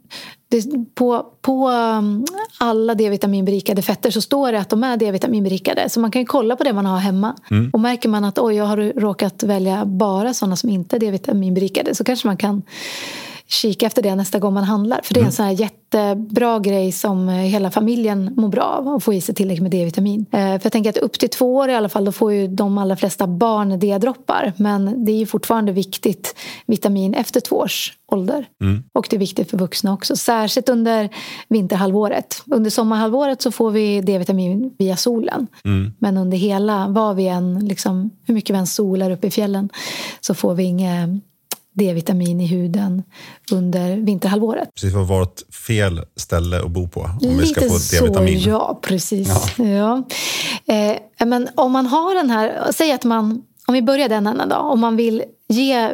[0.51, 2.25] det, på, på um,
[2.57, 5.89] alla D-vitaminberikade fetter så står det att de är D-vitaminberikade.
[5.89, 7.35] Så man kan ju kolla på det man har hemma.
[7.51, 7.69] Mm.
[7.73, 11.95] Och märker man att oj, jag har råkat välja bara sådana som inte är D-vitaminberikade
[11.95, 12.62] så kanske man kan
[13.49, 15.01] kika efter det nästa gång man handlar.
[15.03, 18.88] För det är en sån här jättebra grej som eh, hela familjen mår bra av.
[18.88, 20.25] Att få i sig tillräckligt med D-vitamin.
[20.31, 22.47] Eh, För jag tänker att upp till två år i alla fall då får ju
[22.47, 24.53] de allra flesta barn D-droppar.
[24.57, 26.35] Men det är ju fortfarande viktigt
[26.65, 28.45] vitamin efter två års ålder.
[28.93, 30.15] Och det är viktigt för vuxna också.
[30.15, 31.09] Särskilt under
[31.47, 32.43] vinterhalvåret.
[32.45, 35.47] Under sommarhalvåret så får vi D-vitamin via solen.
[35.99, 39.69] Men under hela, vad vi än, liksom, hur mycket vi än solar uppe i fjällen
[40.21, 41.09] så får vi inget
[41.79, 43.03] D-vitamin i huden
[43.51, 44.69] under vinterhalvåret.
[44.75, 48.05] Precis, vi har valt fel ställe att bo på om vi ska Lite få så,
[48.05, 48.39] D-vitamin.
[48.39, 48.79] ja.
[48.81, 49.29] Precis.
[49.57, 50.03] Ja.
[50.73, 52.71] Eh, men om man har den här...
[52.71, 53.41] Säg att man...
[53.67, 54.55] Om vi börjar den änden då.
[54.55, 55.91] Om man vill ge eh,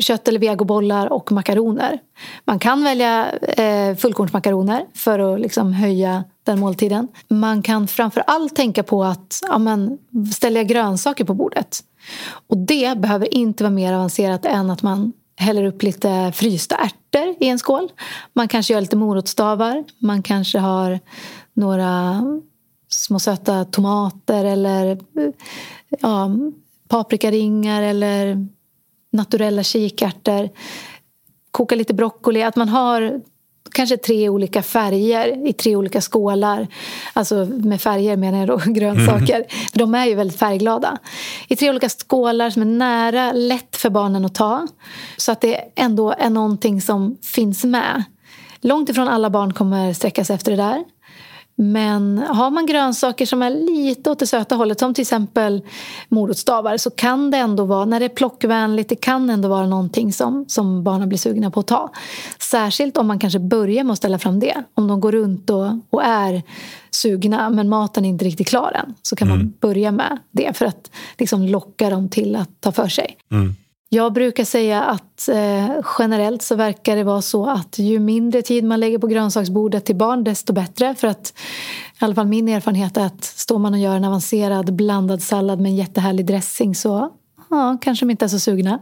[0.00, 1.98] kött eller vegobollar och makaroner.
[2.44, 7.08] Man kan välja eh, fullkornsmakaroner för att liksom höja den måltiden.
[7.28, 9.98] Man kan framför allt tänka på att ja, men,
[10.34, 11.80] ställa grönsaker på bordet.
[12.46, 17.34] Och det behöver inte vara mer avancerat än att man häller upp lite frysta ärtor
[17.40, 17.92] i en skål.
[18.32, 19.84] Man kanske gör lite morotsstavar.
[19.98, 21.00] Man kanske har
[21.54, 22.22] några
[22.88, 24.98] små söta tomater eller
[26.00, 26.30] ja,
[26.88, 28.46] paprikaringar eller
[29.12, 30.48] naturella kikärtor.
[31.50, 32.42] Koka lite broccoli.
[32.42, 33.20] Att man har
[33.72, 36.66] kanske tre olika färger i tre olika skålar.
[37.12, 39.44] Alltså med färger menar jag då grönsaker.
[39.72, 40.98] För de är ju väldigt färgglada.
[41.48, 44.66] I tre olika skålar som är nära, lätt för barnen att ta.
[45.16, 48.04] Så att det ändå är någonting som finns med.
[48.60, 50.84] Långt ifrån alla barn kommer sträcka sig efter det där.
[51.54, 55.62] Men har man grönsaker som är lite åt det söta hållet som till exempel
[56.08, 60.12] morotsstavar så kan det ändå vara, när det är plockvänligt, det kan ändå vara någonting
[60.12, 61.90] som, som barnen blir sugna på att ta.
[62.38, 64.62] Särskilt om man kanske börjar med att ställa fram det.
[64.74, 66.42] Om de går runt och, och är
[66.90, 70.66] sugna men maten är inte riktigt klar än så kan man börja med det för
[70.66, 73.16] att liksom locka dem till att ta för sig.
[73.94, 78.64] Jag brukar säga att eh, generellt så verkar det vara så att ju mindre tid
[78.64, 80.94] man lägger på grönsaksbordet till barn desto bättre.
[80.94, 81.34] För att
[82.00, 85.60] i alla fall min erfarenhet är att står man och gör en avancerad blandad sallad
[85.60, 87.10] med en jättehärlig dressing så
[87.50, 88.78] ja, kanske de inte är så sugna.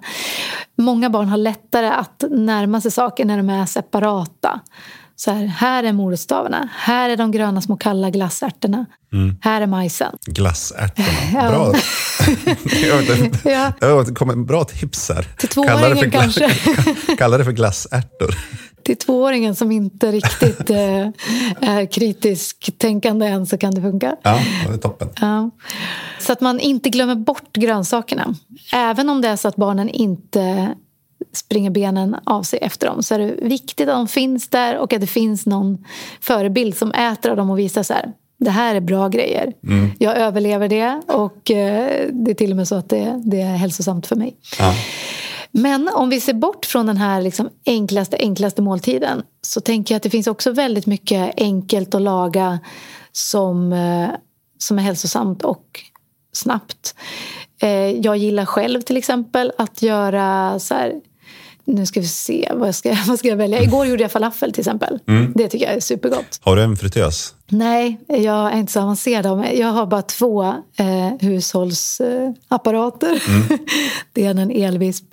[0.77, 4.61] Många barn har lättare att närma sig saker när de är separata.
[5.21, 8.87] Så här, här är morotsstavarna, här är de gröna små kalla glassärtorna,
[9.41, 10.17] här är majsen.
[10.27, 11.49] Glassärtorna.
[11.51, 11.75] Bra.
[13.81, 14.03] Ja.
[14.05, 15.27] Det kom en bra tips här.
[15.37, 16.51] Till Kalla tvååringen kanske.
[17.19, 18.35] Kalla det för glassärtor.
[18.85, 21.09] Till tvååringen som inte riktigt eh,
[21.61, 24.17] är kritisk tänkande än så kan det funka.
[24.23, 25.09] Ja, det är toppen.
[25.21, 25.51] Ja.
[26.19, 28.35] Så att man inte glömmer bort grönsakerna.
[28.73, 30.75] Även om det är så att barnen inte
[31.33, 34.93] springer benen av sig efter dem så är det viktigt att de finns där och
[34.93, 35.85] att det finns någon
[36.21, 39.53] förebild som äter av dem och visar så här det här är bra grejer.
[39.99, 43.57] Jag överlever det och eh, det är till och med så att det, det är
[43.57, 44.37] hälsosamt för mig.
[44.59, 44.75] Ja.
[45.51, 49.97] Men om vi ser bort från den här liksom enklaste, enklaste måltiden så tänker jag
[49.97, 52.59] att det finns också väldigt mycket enkelt att laga
[53.13, 54.09] som, eh,
[54.59, 55.81] som är hälsosamt och
[56.33, 56.95] snabbt.
[57.63, 60.95] Eh, Jag gillar själv till exempel att göra så här
[61.71, 63.63] nu ska vi se, vad ska, vad ska jag välja?
[63.63, 64.99] Igår gjorde jag falafel till exempel.
[65.35, 66.41] Det tycker jag är supergott.
[66.41, 67.35] Har du en fritös?
[67.53, 69.27] Nej, jag är inte så avancerad.
[69.27, 69.59] av mig.
[69.59, 70.45] Jag har bara två
[70.77, 73.23] eh, hushållsapparater.
[74.13, 75.05] det är en elvisp,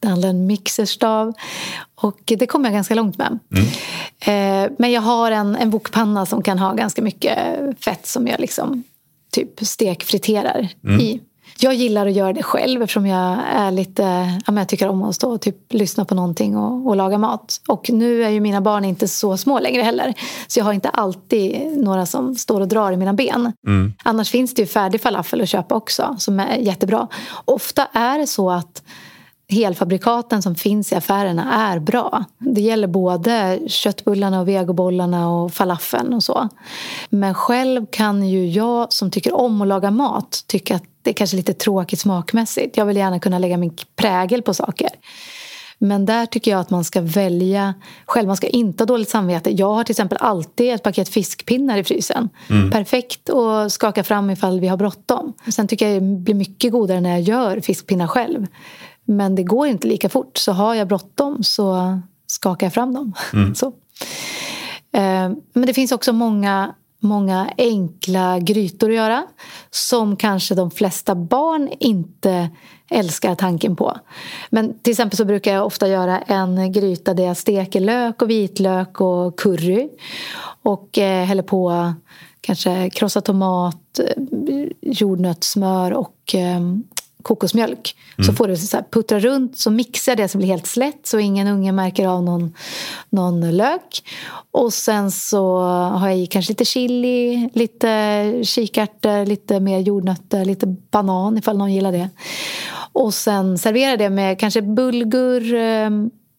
[0.00, 1.32] det andra en mixerstav.
[1.94, 3.38] Och det kommer jag ganska långt med.
[4.20, 7.38] Eh, men jag har en, en wokpanna som kan ha ganska mycket
[7.84, 8.82] fett som jag liksom
[9.32, 10.68] typ stekfriterar
[11.00, 11.20] i.
[11.58, 14.02] Jag gillar att göra det själv eftersom jag är lite,
[14.46, 17.18] ja, men jag tycker om att stå och typ lyssna på någonting och, och laga
[17.18, 17.60] mat.
[17.68, 20.14] Och nu är ju mina barn inte så små längre heller.
[20.46, 23.52] Så jag har inte alltid några som står och drar i mina ben.
[24.04, 27.08] Annars finns det ju färdig falafel att köpa också som är jättebra.
[27.44, 28.82] Ofta är det så att
[29.48, 32.24] helfabrikaten som finns i affärerna är bra.
[32.38, 36.48] Det gäller både köttbullarna och vegobollarna och falafeln och så.
[37.08, 41.14] Men själv kan ju jag som tycker om att laga mat tycka att det är
[41.14, 42.76] kanske lite tråkigt smakmässigt.
[42.76, 44.88] Jag vill gärna kunna lägga min prägel på saker.
[45.78, 47.74] Men där tycker jag att man ska välja
[48.06, 48.26] själv.
[48.26, 49.50] Man ska inte ha dåligt samvete.
[49.50, 52.28] Jag har till exempel alltid ett paket fiskpinnar i frysen.
[52.50, 52.70] Mm.
[52.70, 55.32] Perfekt att skaka fram ifall vi har bråttom.
[55.48, 58.46] Sen tycker jag det blir mycket godare när jag gör fiskpinnar själv.
[59.06, 60.36] Men det går inte lika fort.
[60.36, 63.12] Så har jag bråttom så skakar jag fram dem.
[63.32, 63.54] Mm.
[63.54, 63.66] så.
[64.92, 66.74] Eh, men det finns också många
[67.06, 69.26] många enkla grytor att göra
[69.70, 72.50] som kanske de flesta barn inte
[72.90, 73.96] älskar tanken på.
[74.50, 78.30] Men till exempel så brukar jag ofta göra en gryta där jag steker lök och
[78.30, 79.88] vitlök och curry
[80.62, 81.94] och eh, häller på
[82.40, 86.34] kanske krossad tomat, eh, jordnötssmör och
[87.26, 87.96] kokosmjölk.
[88.18, 88.26] Mm.
[88.26, 91.18] Så får du så här, puttra runt, så mixar det så blir helt slätt så
[91.18, 92.54] ingen unge märker av någon,
[93.10, 94.02] någon lök.
[94.50, 100.66] Och sen så har jag i kanske lite chili, lite kikärtor, lite mer jordnötter, lite
[100.66, 102.08] banan ifall någon gillar det.
[102.92, 105.90] Och sen servera det med kanske bulgur, eh,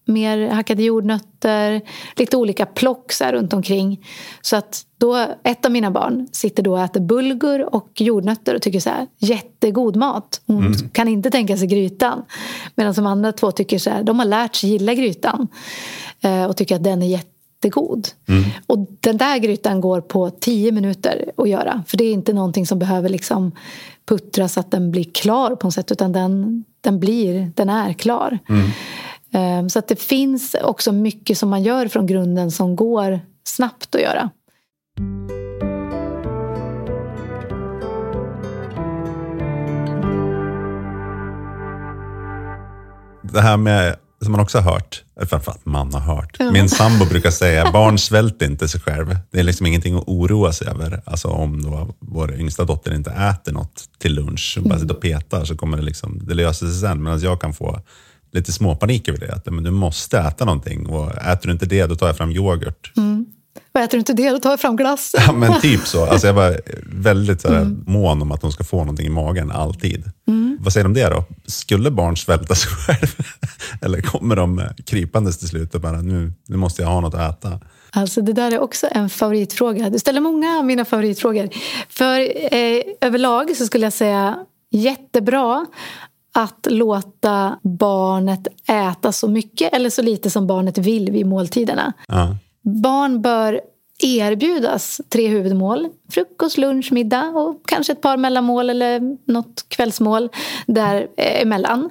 [0.08, 1.82] mer hackade jordnötter,
[2.16, 4.06] lite olika plock så runt omkring.
[4.42, 8.62] Så att då, ett av mina barn sitter då och äter bulgur och jordnötter och
[8.62, 10.42] tycker så här, jättegod mat.
[10.48, 10.90] Hon mm.
[10.90, 12.24] kan inte tänka sig grytan.
[12.76, 15.48] Medan de andra två tycker så här, de har lärt sig gilla grytan
[16.22, 18.08] eh, och tycker att den är jättegod.
[18.28, 18.44] Mm.
[18.68, 21.84] Och den där grytan går på tio minuter att göra.
[21.88, 23.52] För det är inte någonting som behöver liksom
[24.06, 25.92] puttras så att den blir klar på något sätt.
[25.92, 28.40] Utan den, den, blir, den är klar.
[28.50, 28.70] Mm.
[29.34, 33.96] Ehm, så att det finns också mycket som man gör från grunden som går snabbt
[33.96, 34.30] att göra.
[43.22, 46.40] Det här med, som man också har hört, framförallt man har hört.
[46.54, 49.18] Min sambo brukar säga, barn svälter inte sig själv.
[49.32, 51.02] Det är liksom ingenting att oroa sig över.
[51.06, 55.46] Alltså om då vår yngsta dotter inte äter något till lunch, bara sitter och petar,
[55.46, 57.04] så kommer det liksom, det löser sig sen.
[57.04, 57.80] Medan jag kan få
[58.32, 59.34] lite småpanik över det.
[59.34, 62.32] Att men du måste äta någonting och äter du inte det, då tar jag fram
[62.32, 62.92] yoghurt.
[62.98, 63.26] Mm.
[63.74, 65.16] Och äter du inte det, då tar jag fram glass.
[65.28, 66.06] Ja, men typ så.
[66.06, 67.84] Alltså jag var väldigt så mm.
[67.88, 70.04] mån om att de ska få någonting i magen, alltid.
[70.28, 70.58] Mm.
[70.62, 71.24] Vad säger du om det då?
[71.46, 73.16] Skulle barn svälta sig själv?
[73.82, 77.46] Eller kommer de krypandes till slut och bara, nu, nu måste jag ha något att
[77.46, 77.60] äta?
[77.92, 79.90] Alltså det där är också en favoritfråga.
[79.90, 81.50] Du ställer många av mina favoritfrågor.
[81.90, 82.20] För
[82.54, 84.38] eh, överlag så skulle jag säga
[84.72, 85.66] jättebra
[86.38, 91.94] att låta barnet äta så mycket eller så lite som barnet vill vid måltiderna.
[92.08, 92.36] Ja.
[92.62, 93.62] Barn bör
[94.04, 95.90] erbjudas tre huvudmål.
[96.12, 100.30] Frukost, lunch, middag och kanske ett par mellanmål eller något kvällsmål
[100.66, 101.90] däremellan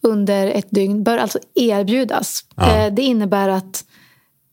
[0.00, 2.44] under ett dygn bör alltså erbjudas.
[2.56, 2.76] Ja.
[2.76, 3.84] Eh, det innebär att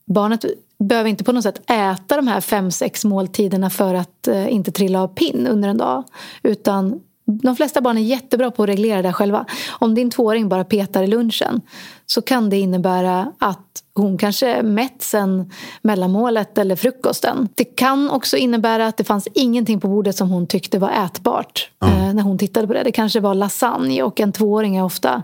[0.06, 0.46] barnet
[0.80, 4.72] behöver inte på något sätt äta de här fem, sex måltiderna för att eh, inte
[4.72, 6.04] trilla av pinn under en dag.
[6.44, 9.46] Utan de flesta barn är jättebra på att reglera det själva.
[9.70, 11.62] Om din tvååring bara petar i lunchen
[12.06, 17.50] så kan det innebära att hon kanske är mätt sen mellanmålet eller frukosten.
[17.56, 21.70] Det kan också innebära att det fanns ingenting på bordet som hon tyckte var ätbart
[21.86, 22.16] mm.
[22.16, 22.84] när hon tittade på det.
[22.84, 25.24] Det kanske var lasagne och en tvååring är ofta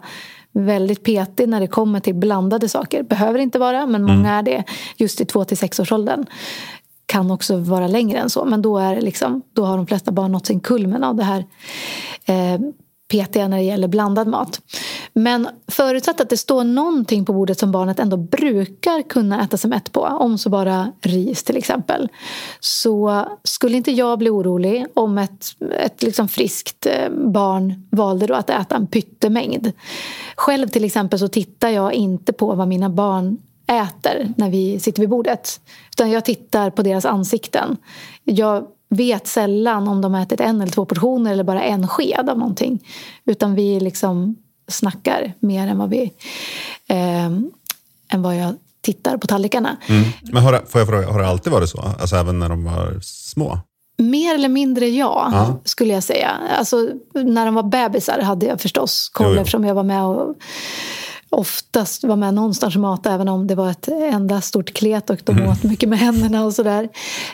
[0.53, 3.03] väldigt petig när det kommer till blandade saker.
[3.03, 4.25] Behöver inte vara, men många mm.
[4.25, 4.63] är det
[4.97, 6.25] just i två till sexårsåldern
[7.11, 8.45] kan också vara längre än så.
[8.45, 11.45] Men då, är liksom, då har de flesta barn nått sin kulmen av det här
[12.25, 12.61] eh,
[13.11, 14.61] petiga när det gäller blandad mat.
[15.13, 19.69] Men förutsatt att det står någonting på bordet som barnet ändå brukar kunna äta sig
[19.69, 22.09] mätt på, om så bara ris till exempel,
[22.59, 25.45] så skulle inte jag bli orolig om ett,
[25.79, 29.71] ett liksom friskt eh, barn valde då att äta en pyttemängd.
[30.35, 33.37] Själv till exempel så tittar jag inte på vad mina barn
[33.71, 35.61] äter när vi sitter vid bordet.
[35.91, 37.77] Utan jag tittar på deras ansikten.
[38.23, 42.29] Jag vet sällan om de har ätit en eller två portioner eller bara en sked
[42.29, 42.87] av någonting.
[43.25, 44.35] Utan vi liksom
[44.67, 46.13] snackar mer än vad, vi,
[46.87, 47.25] eh,
[48.09, 49.77] än vad jag tittar på tallrikarna.
[49.87, 50.03] Mm.
[50.31, 51.81] Men har, får jag fråga, har det alltid varit så?
[51.81, 53.59] Alltså även när de var små?
[53.97, 56.29] Mer eller mindre ja, ja, skulle jag säga.
[56.57, 60.35] Alltså, när de var bebisar hade jag förstås koll eftersom jag var med och
[61.31, 65.21] oftast var med någonstans och mata även om det var ett enda stort klet och
[65.23, 65.49] de mm.
[65.49, 66.89] åt mycket med händerna och sådär.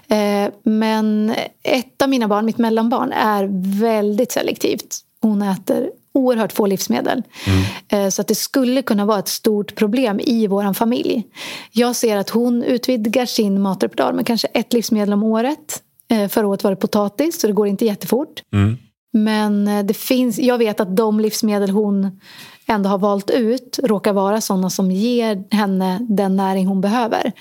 [0.07, 4.99] Eh, men ett av mina barn, mitt mellanbarn, är väldigt selektivt.
[5.21, 7.23] Hon äter oerhört få livsmedel.
[7.47, 8.05] Mm.
[8.05, 11.23] Eh, så att det skulle kunna vara ett stort problem i vår familj.
[11.71, 15.83] Jag ser att hon utvidgar sin matrepertoar med kanske ett livsmedel om året.
[16.11, 18.43] Eh, förra året var det potatis, så det går inte jättefort.
[18.53, 18.77] Mm.
[19.13, 22.19] Men eh, det finns, jag vet att de livsmedel hon
[22.67, 27.31] ändå har valt ut råkar vara sådana som ger henne den näring hon behöver.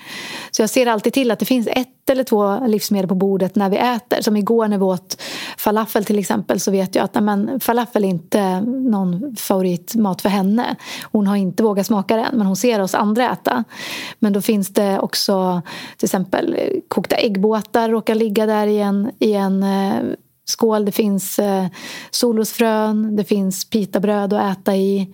[0.51, 3.69] Så jag ser alltid till att det finns ett eller två livsmedel på bordet när
[3.69, 4.21] vi äter.
[4.21, 5.21] Som igår när vi åt
[5.57, 10.75] falafel till exempel så vet jag att men, falafel är inte någon favoritmat för henne.
[11.11, 13.63] Hon har inte vågat smaka den men hon ser oss andra äta.
[14.19, 15.61] Men då finns det också
[15.97, 16.57] till exempel
[16.87, 20.01] kokta äggbåtar råkar ligga där i en, i en eh,
[20.49, 20.85] skål.
[20.85, 21.65] Det finns eh,
[22.11, 25.13] solrosfrön, det finns pitabröd att äta i,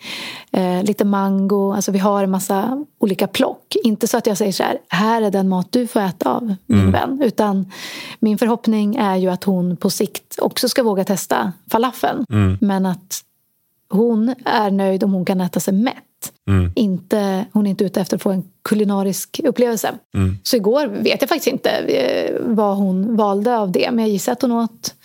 [0.51, 1.73] eh, lite mango.
[1.73, 3.75] Alltså vi har en massa olika plock.
[3.84, 6.55] Inte så att jag säger så här, här är den mat du får äta av,
[6.65, 6.91] min mm.
[6.91, 7.21] vän.
[7.23, 7.71] Utan
[8.19, 12.25] min förhoppning är ju att hon på sikt också ska våga testa falafeln.
[12.29, 12.57] Mm.
[12.61, 13.23] Men att
[13.94, 15.96] hon är nöjd om hon kan äta sig mätt.
[16.50, 16.72] Mm.
[16.76, 19.91] Inte, hon är inte ute efter att få en kulinarisk upplevelse.
[20.16, 20.38] Mm.
[20.44, 23.91] Så igår vet jag faktiskt inte eh, vad hon valde av det.
[23.91, 24.96] Men jag gissar att hon åt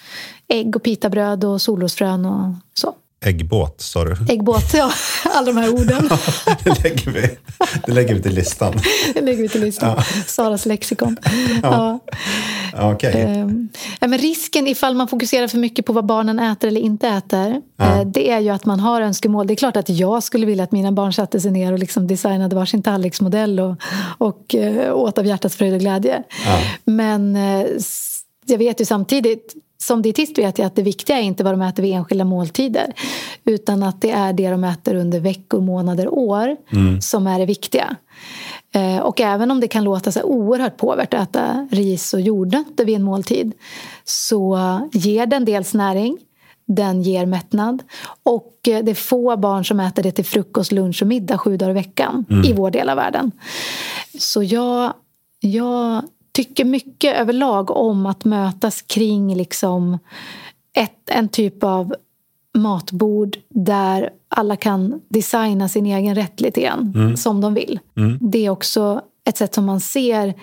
[0.48, 2.94] ägg och pitabröd och solrosfrön och så.
[3.20, 4.16] Äggbåt, sa du?
[4.28, 4.90] Äggbåt, ja.
[5.24, 6.08] Alla de här orden.
[6.64, 7.38] det, lägger vi,
[7.86, 8.74] det lägger vi till listan.
[9.14, 9.94] det lägger vi till listan.
[9.96, 10.04] Ja.
[10.26, 11.16] Saras lexikon.
[11.62, 11.98] Ja.
[12.72, 12.94] ja.
[12.94, 13.44] Okay.
[14.00, 18.00] Men risken ifall man fokuserar för mycket på vad barnen äter eller inte äter ja.
[18.00, 19.46] Eh, det är ju att man har önskemål.
[19.46, 22.06] Det är klart att jag skulle vilja att mina barn satte sig ner och liksom
[22.06, 23.76] designade varsin tallriksmodell och,
[24.18, 26.22] och uh, åt av hjärtats fröjd och glädje.
[26.84, 27.66] Men uh,
[28.46, 31.62] jag vet ju samtidigt som dietist vet jag att det viktiga är inte vad de
[31.62, 32.92] äter vid enskilda måltider
[33.44, 37.00] utan att det är det de äter under veckor, månader, år mm.
[37.00, 37.96] som är det viktiga.
[38.74, 42.84] Eh, och även om det kan låta så oerhört påvärt att äta ris och jordnötter
[42.84, 43.52] vid en måltid
[44.04, 44.58] så
[44.92, 46.18] ger den dels näring,
[46.66, 47.82] den ger mättnad
[48.22, 51.56] och eh, det är få barn som äter det till frukost, lunch och middag sju
[51.56, 52.44] dagar i veckan mm.
[52.44, 53.32] i vår del av världen.
[54.18, 54.94] Så jag,
[55.40, 56.02] jag
[56.38, 59.98] tycker mycket överlag om att mötas kring liksom
[60.76, 61.94] ett, en typ av
[62.58, 67.16] matbord där alla kan designa sin egen rätt lite grann, mm.
[67.16, 67.80] som de vill.
[67.96, 68.18] Mm.
[68.20, 70.34] Det är också ett sätt som man ser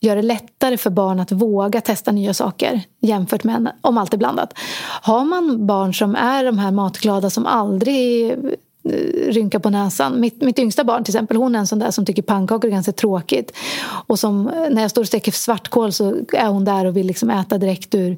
[0.00, 4.18] gör det lättare för barn att våga testa nya saker jämfört med om allt är
[4.18, 4.58] blandat.
[5.02, 8.34] Har man barn som är de här matglada som aldrig
[9.28, 10.20] rynka på näsan.
[10.20, 12.72] Mitt, mitt yngsta barn till exempel, hon är en sån där som tycker pannkakor är
[12.72, 13.52] ganska tråkigt.
[14.06, 17.06] Och som, eh, när jag står och steker svartkål så är hon där och vill
[17.06, 18.16] liksom äta direkt ur,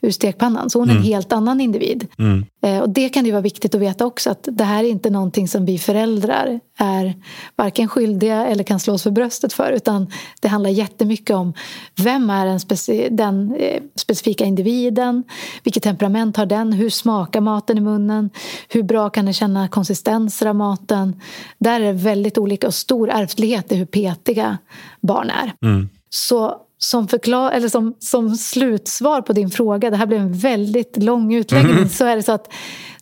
[0.00, 0.70] ur stekpannan.
[0.70, 1.02] Så hon är mm.
[1.02, 2.06] en helt annan individ.
[2.18, 2.44] Mm.
[2.64, 5.10] Eh, och det kan ju vara viktigt att veta också att det här är inte
[5.10, 7.14] någonting som vi föräldrar är
[7.56, 9.72] varken skyldiga eller kan slås för bröstet för.
[9.72, 10.06] Utan
[10.40, 11.54] det handlar jättemycket om
[11.96, 15.24] vem är den, speci den eh, specifika individen?
[15.62, 16.72] Vilket temperament har den?
[16.72, 18.30] Hur smakar maten i munnen?
[18.68, 21.20] Hur bra kan den känna konsistenser av maten?
[21.58, 24.58] Där är det väldigt olika och stor ärftlighet i hur petiga
[25.00, 25.52] barn är.
[25.62, 25.88] Mm.
[26.10, 31.02] Så som, förklar eller som, som slutsvar på din fråga, det här blev en väldigt
[31.02, 31.88] lång utläggning, mm.
[31.88, 32.52] så är det så att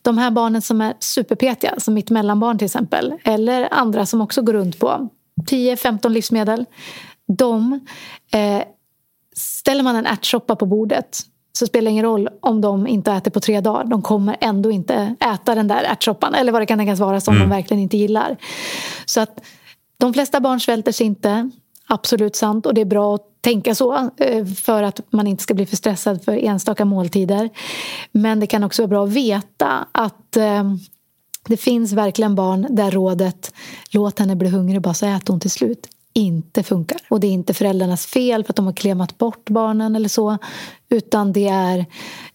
[0.02, 4.42] de här barnen som är superpetiga, som mitt mellanbarn till exempel, eller andra som också
[4.42, 5.08] går runt på
[5.50, 6.66] 10-15 livsmedel,
[7.38, 7.80] de
[8.32, 8.62] eh,
[9.36, 11.20] ställer man en ärtsoppa på bordet
[11.52, 13.84] så spelar det ingen roll om de inte äter på tre dagar.
[13.84, 17.36] De kommer ändå inte äta den där ärtsoppan eller vad det kan tänkas vara som
[17.36, 17.48] mm.
[17.48, 18.36] de verkligen inte gillar.
[19.06, 19.40] Så att
[19.98, 21.50] de flesta barn svälter sig inte.
[21.86, 25.54] Absolut sant och det är bra att tänka så eh, för att man inte ska
[25.54, 27.50] bli för stressad för enstaka måltider.
[28.12, 30.64] Men det kan också vara bra att veta att eh,
[31.48, 33.54] det finns verkligen barn där rådet
[33.90, 37.00] låt henne bli hungrig bara så äter hon till slut inte funkar.
[37.08, 40.38] Och det är inte föräldrarnas fel för att de har klemat bort barnen eller så.
[40.88, 41.86] Utan det är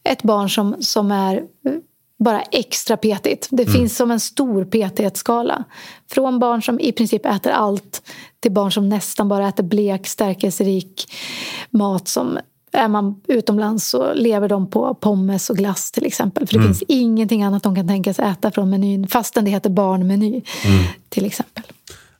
[0.04, 1.43] ett barn som, som är
[2.20, 3.47] bara extra petigt.
[3.51, 3.74] Det mm.
[3.74, 5.63] finns som en stor petighetsskala.
[6.11, 8.01] Från barn som i princip äter allt
[8.39, 11.13] till barn som nästan bara äter blek, stärkelserik
[11.70, 12.39] mat som
[12.72, 16.47] är man utomlands så lever de på pommes och glass till exempel.
[16.47, 16.74] För det mm.
[16.74, 20.84] finns ingenting annat de kan tänka sig äta från menyn fastän det heter barnmeny mm.
[21.09, 21.63] till exempel.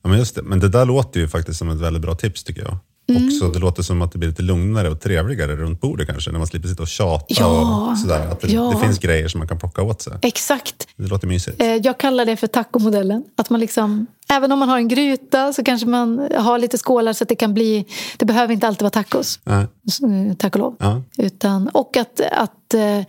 [0.02, 0.42] Ja, men, just det.
[0.42, 2.78] men det där låter ju faktiskt som ett väldigt bra tips tycker jag.
[3.10, 3.26] Mm.
[3.26, 6.38] Också, det låter som att det blir lite lugnare och trevligare runt bordet kanske, när
[6.38, 7.26] man slipper sitta och tjata.
[7.28, 8.28] Ja, och sådär.
[8.32, 8.72] Att det, ja.
[8.76, 10.14] det, finns grejer som man kan plocka åt sig.
[10.22, 10.88] Exakt.
[10.96, 11.62] Det låter mysigt.
[11.62, 13.24] Eh, jag kallar det för tacomodellen.
[13.36, 17.14] Att man liksom, även om man har en gryta så kanske man har lite skålar
[17.14, 17.86] så att det kan bli...
[18.18, 19.68] Det behöver inte alltid vara tacos, Nej.
[20.04, 20.76] Eh, tack och lov.
[20.80, 21.02] Ja.
[21.18, 23.06] Utan, och att, att det eh,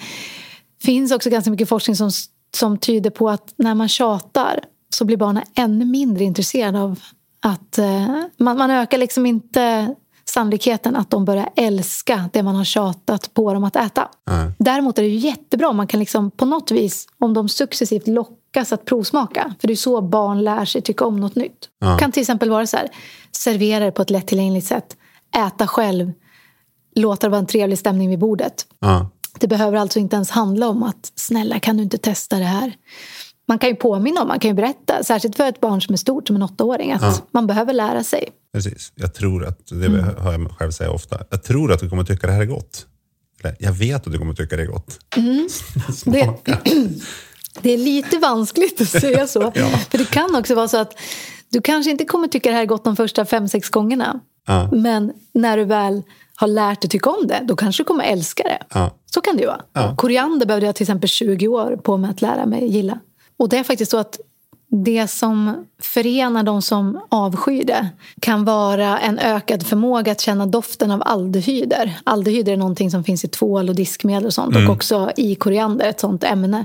[0.83, 2.11] finns också ganska mycket forskning som,
[2.57, 4.61] som tyder på att när man tjatar
[4.95, 7.01] så blir barnen ännu mindre intresserade av
[7.41, 12.65] att eh, man, man ökar liksom inte sannolikheten att de börjar älska det man har
[12.65, 14.09] tjatat på dem att äta.
[14.31, 14.53] Mm.
[14.59, 18.07] Däremot är det ju jättebra om man kan liksom på något vis, om de successivt
[18.07, 19.55] lockas att provsmaka.
[19.61, 21.69] För det är så barn lär sig tycka om något nytt.
[21.83, 21.95] Mm.
[21.95, 22.89] Det kan till exempel vara så här,
[23.33, 24.97] servera det på ett lättillgängligt sätt,
[25.37, 26.13] äta själv,
[26.95, 28.67] låta det vara en trevlig stämning vid bordet.
[28.85, 29.07] Mm.
[29.41, 32.73] Det behöver alltså inte ens handla om att snälla kan du inte testa det här.
[33.49, 35.97] Man kan ju påminna om, man kan ju berätta, särskilt för ett barn som är
[35.97, 37.15] stort, som en åttaåring, att Ja.
[37.31, 38.29] man behöver lära sig.
[38.53, 38.93] Precis.
[38.95, 40.05] Jag tror att, det Mm.
[40.19, 42.87] hör jag själv säga ofta, jag tror att du kommer tycka det här är gott.
[43.45, 44.99] Eller, jag vet att du kommer tycka det är gott.
[45.17, 45.49] Mm.
[46.05, 46.35] Det,
[47.63, 49.41] det är lite vanskligt att säga så.
[49.55, 49.69] Ja.
[49.69, 50.99] För det kan också vara så att
[51.51, 54.21] du kanske inte kommer tycka det här är gott de första fem, sex gångerna.
[54.47, 54.69] Ja.
[54.73, 56.03] Men när du väl
[56.37, 58.59] har lärt dig tycka om det, då kanske du kommer älska det.
[58.75, 58.91] Ja.
[59.07, 59.97] Så kan det ju vara.
[59.97, 62.99] Koriander behövde jag till exempel 20 år på mig att lära mig gilla.
[63.39, 64.21] Och det är faktiskt så att
[64.69, 67.89] det som förenar de som avskyr det
[68.21, 71.99] kan vara en ökad förmåga att känna doften av aldehyder.
[72.05, 75.89] Aldehyder är någonting som finns i tvål och diskmedel och sånt och också i koriander,
[75.89, 76.65] ett sånt ämne.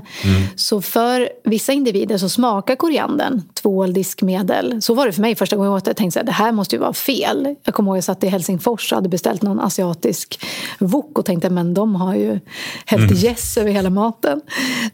[0.56, 4.82] Så för vissa individer så smakar koriandern tvål, diskmedel.
[4.82, 5.88] Så var det för mig första gången jag åt det.
[5.88, 7.54] Jag tänkte att det här måste ju vara fel.
[7.64, 10.44] Jag kommer ihåg att jag satt i Helsingfors och hade beställt någon asiatisk
[10.78, 12.40] wok och tänkte men de har ju
[12.86, 14.40] hällt gäss över hela maten.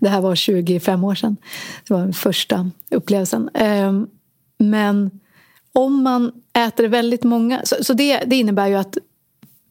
[0.00, 1.36] Det här var 25 år sedan.
[1.88, 3.50] Det var den första upplevelsen.
[4.60, 5.10] Men
[5.72, 7.60] om man äter väldigt många...
[7.64, 8.98] Så, så det, det innebär ju att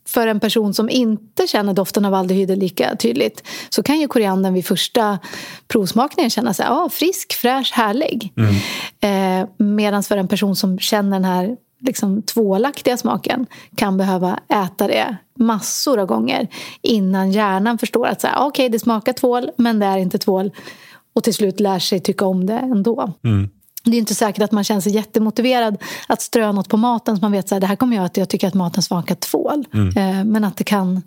[0.08, 4.54] för en person som inte känner doften av aldehyder lika tydligt så kan ju koriandern
[4.54, 5.20] vid första
[5.68, 8.34] provsmakningen känna sig ah, frisk, fräsch, härlig.
[9.00, 14.88] Eh, Medan för en person som känner den här liksom, tvålaktiga smaken kan behöva äta
[14.88, 16.48] det massor av gånger
[16.82, 20.52] innan hjärnan förstår att så här, okej, det smakar tvål, men det är inte tvål.
[21.16, 23.14] Och till slut lär sig tycka om det ändå.
[23.84, 25.78] Det är inte säkert att man känner sig jättemotiverad
[26.08, 28.30] att strö något på maten så man vet att det här kommer göra att jag
[28.30, 29.66] tycker att maten smakar tvål.
[29.74, 31.02] Eh, Men att det kan,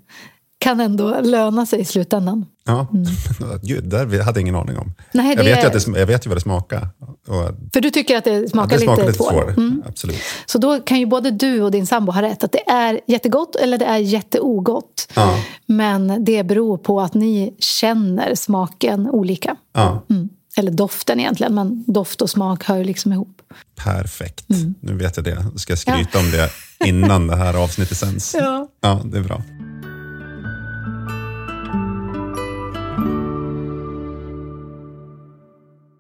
[0.59, 2.47] kan ändå löna sig i slutändan.
[2.65, 2.87] Ja.
[3.63, 4.95] Gud, det hade jag ingen aning om.
[5.13, 6.89] Nej, jag, det vet ju att det, jag vet ju vad det smakar.
[7.29, 9.49] Och, För du tycker att det ja, smakar, det smakar lite lite tvål?
[9.49, 9.83] Mm.
[9.89, 10.21] Absolut.
[10.47, 13.57] Så då kan ju både du och din sambo ha rätt att det är jättegott
[13.57, 15.13] eller det är jätteogott.
[15.15, 15.35] Ja.
[15.67, 19.57] Men det beror på att ni känner smaken olika.
[19.73, 20.03] Ja.
[20.11, 20.29] Mm.
[20.57, 23.43] Eller doften egentligen, men doft och smak hör ju liksom ihop.
[23.75, 24.51] Perfekt.
[24.51, 24.75] Mm.
[24.81, 25.47] Nu vet jag det.
[25.53, 26.51] Då ska jag skryta om det
[26.87, 28.35] innan det här avsnittet sänds.
[28.39, 28.69] Ja.
[28.81, 29.43] ja, det är bra.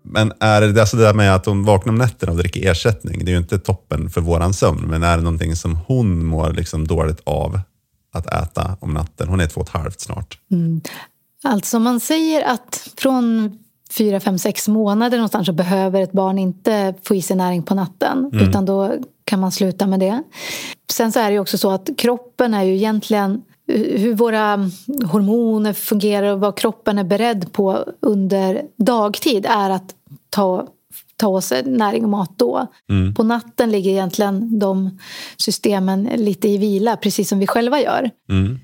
[0.04, 3.24] Men är det alltså det där med att hon vaknar om nätterna och dricker ersättning,
[3.24, 6.52] det är ju inte toppen för våran sömn, men är det någonting som hon mår
[6.52, 7.60] liksom dåligt av
[8.12, 9.28] att äta om natten?
[9.28, 10.38] Hon är två och ett halvt snart.
[11.44, 13.58] Alltså man säger att från
[13.98, 17.74] fyra, fem, sex månader någonstans så behöver ett barn inte få i sig näring på
[17.74, 18.30] natten.
[18.32, 18.92] Utan då
[19.24, 20.22] kan man sluta med det.
[20.92, 24.70] Sen så är det ju också så att kroppen är ju egentligen hur våra
[25.12, 29.94] hormoner fungerar och vad kroppen är beredd på under dagtid är att
[30.30, 30.66] ta
[31.16, 32.66] ta sig näring och mat då.
[33.16, 34.98] På natten ligger egentligen de
[35.36, 38.10] systemen lite i vila, precis som vi själva gör.
[38.30, 38.58] Ehm,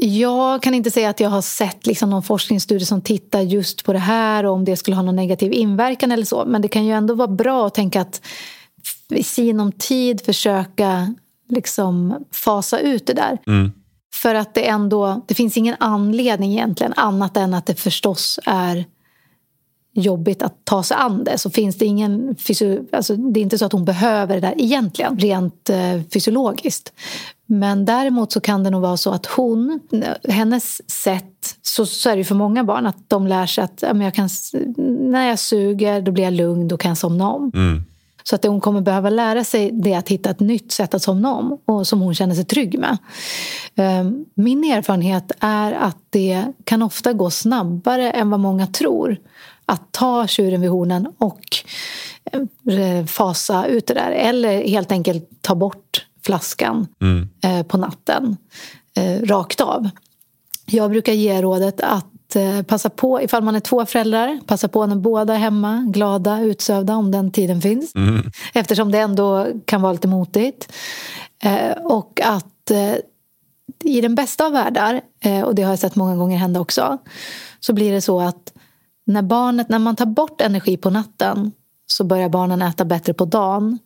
[0.00, 3.92] Jag kan inte säga att jag har sett liksom någon forskningsstudie som tittar just på
[3.92, 6.44] det här och om det skulle ha någon negativ inverkan eller så.
[6.46, 8.20] Men det kan ju ändå vara bra att tänka att
[9.08, 11.14] i sinom tid försöka
[11.48, 13.38] liksom fasa ut det där.
[14.14, 18.84] För att det ändå, det finns ingen anledning egentligen annat än att det förstås är
[19.96, 23.58] jobbigt att ta sig an det så finns det ingen fysio- alltså det är inte
[23.58, 26.92] så att hon behöver det där egentligen rent eh, fysiologiskt.
[27.46, 29.80] Men däremot så kan det nog vara så att hon,
[30.28, 33.84] hennes sätt, så, så är det ju för många barn att de lär sig att
[34.02, 34.28] jag kan,
[35.10, 37.50] när jag suger då blir jag lugn, då kan jag somna om.
[38.22, 40.94] Så att det hon kommer behöva lära sig det är att hitta ett nytt sätt
[40.94, 42.98] att somna om och som hon känner sig trygg med.
[43.76, 49.16] Ehm, Min erfarenhet är att det kan ofta gå snabbare än vad många tror
[49.66, 51.40] att ta tjuren vid hornen och
[52.72, 54.10] eh, fasa ut det där.
[54.10, 56.86] Eller helt enkelt ta bort flaskan
[57.42, 58.36] eh, på natten
[58.96, 59.88] eh, rakt av.
[60.66, 62.06] Jag brukar ge rådet att
[62.66, 66.96] passa på, ifall man är två föräldrar, passa på när båda är hemma, glada, utsövda
[66.96, 67.92] om den tiden finns.
[68.54, 70.72] Eftersom det ändå kan vara lite motigt.
[71.82, 72.70] Och att
[73.84, 75.00] i den bästa av världar,
[75.44, 76.98] och det har jag sett många gånger hända också,
[77.60, 78.52] så blir det så att
[79.06, 81.52] när, barnet, när man tar bort energi på natten
[81.86, 83.78] så börjar barnen äta bättre på dagen.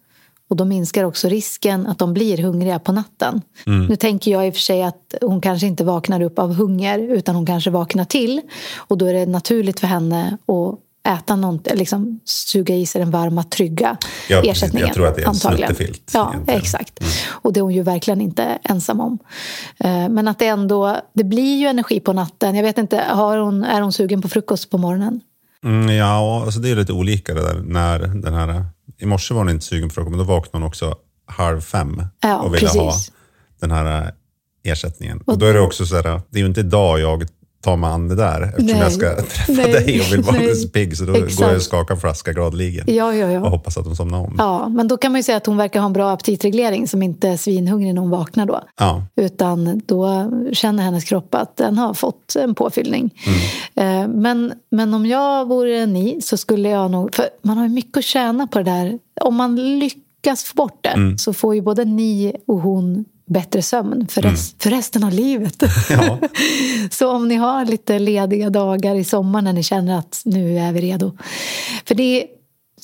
[0.48, 3.42] Och då minskar också risken att de blir hungriga på natten.
[3.88, 6.98] Nu tänker jag i och för sig att hon kanske inte vaknar upp av hunger
[6.98, 8.40] utan hon kanske vaknar till.
[8.76, 10.78] Och då är det naturligt för henne att
[11.08, 13.96] äta något, liksom suga i sig den varma, trygga
[14.28, 14.86] Ja, ersättningen.
[14.86, 16.60] Jag tror att det är en snuttefilt Ja, egentligen.
[16.60, 17.00] exakt.
[17.28, 19.18] Och det är hon ju verkligen inte ensam om.
[19.78, 22.54] Eh, Men att det ändå, det blir ju energi på natten.
[22.54, 25.20] Jag vet inte, har hon, är hon sugen på frukost på morgonen?
[25.64, 27.62] Mm, ja, alltså det är lite olika det där.
[27.66, 28.64] När den här,
[28.98, 30.94] I morse var hon inte sugen på frukost, men då vaknade hon också
[31.26, 33.12] halv fem Ja, och ville ha precis.
[33.60, 34.12] den här
[34.64, 35.20] ersättningen.
[35.26, 37.26] Och då är det också så här, det är ju inte idag jag
[37.62, 38.78] tar mig an det där eftersom Nej.
[38.78, 39.72] jag ska träffa Nej.
[39.72, 40.56] dig och vill vara Nej.
[40.56, 41.36] så pigg så då Exakt.
[41.38, 43.48] går jag och skakar en flaska gladeligen Ja, ja, och ja.
[43.48, 44.34] hoppas att de somnar om.
[44.38, 44.68] ja.
[44.68, 47.28] Men då kan man ju säga att hon verkar ha en bra aptitreglering som inte
[47.28, 48.60] är svinhungrig när hon vaknar då.
[48.78, 49.02] Ja.
[49.16, 53.10] Utan då känner hennes kropp att den har fått en påfyllning.
[53.74, 54.02] Mm.
[54.02, 57.14] Eh, Men, men om jag vore ni så skulle jag nog...
[57.14, 58.98] För man har ju mycket att tjäna på det där.
[59.20, 61.18] Om man lyckas få bort det Mm.
[61.18, 65.62] så får ju både ni och hon bättre sömn för, rest, för resten av livet.
[65.62, 66.06] Mm.
[66.06, 66.28] Ja.
[66.90, 70.72] så om ni har lite lediga dagar i sommar när ni känner att nu är
[70.72, 71.12] vi redo.
[71.84, 72.26] För det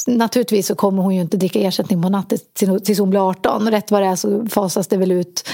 [0.06, 3.70] Naturligtvis så kommer hon ju inte dricka ersättning på natten till- tills hon blir 18.
[3.70, 5.48] Rätt vad det är så fasas det väl ut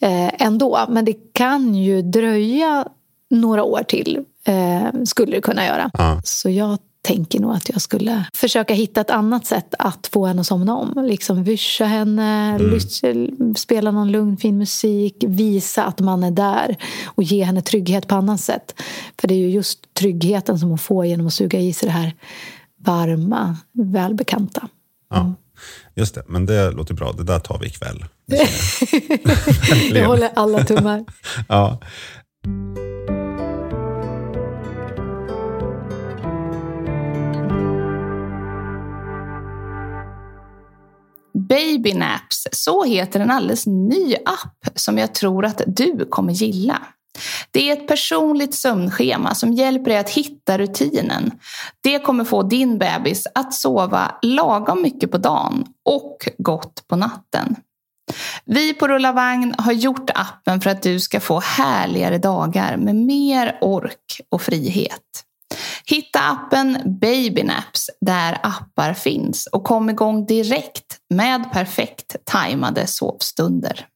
[0.00, 0.78] eh, ändå.
[0.88, 2.88] Men det kan ju dröja
[3.30, 5.90] några år till, eh, skulle det kunna göra.
[5.94, 6.20] Ja.
[6.24, 10.40] Så jag tänker nog att jag skulle försöka hitta ett annat sätt att få henne
[10.40, 11.04] att somna om.
[11.06, 16.76] Liksom vyscha henne, lys- spela någon lugn fin musik, visa att man är där
[17.06, 18.74] och ge henne trygghet på annat sätt.
[19.20, 21.92] För det är ju just tryggheten som hon får genom att suga i sig det
[21.92, 22.12] här
[22.84, 24.68] varma, välbekanta.
[25.10, 25.34] Ja.
[25.94, 27.12] Just det, men det låter bra.
[27.12, 28.04] Det där tar vi ikväll.
[29.94, 31.04] Jag håller alla tummar.
[31.48, 31.78] Ja.
[41.48, 46.82] Baby Naps, så heter en alldeles ny app som jag tror att du kommer gilla.
[47.50, 51.30] Det är ett personligt sömnschema som hjälper dig att hitta rutinen.
[51.80, 57.56] Det kommer få din bebis att sova lagom mycket på dagen och gott på natten.
[58.44, 62.96] Vi på Rulla Vagn har gjort appen för att du ska få härligare dagar med
[62.96, 65.24] mer ork och frihet.
[65.86, 73.86] Hitta appen Babynaps där appar finns och kom igång direkt med perfekt tajmade sovstunder.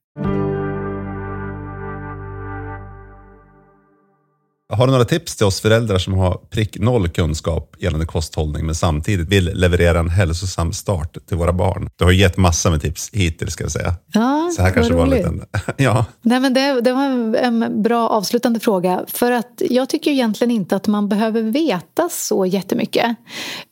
[4.72, 8.74] Har du några tips till oss föräldrar som har prick noll kunskap gällande kosthållning men
[8.74, 11.88] samtidigt vill leverera en hälsosam start till våra barn?
[11.96, 13.94] Du har gett massor med tips hittills ska jag säga.
[14.12, 15.32] Ja, Så här kanske vad var en roligt.
[15.42, 15.74] liten...
[15.76, 19.04] Ja, Nej, men det, det var en- en bra avslutande fråga.
[19.08, 23.16] För att Jag tycker egentligen inte att man behöver veta så jättemycket.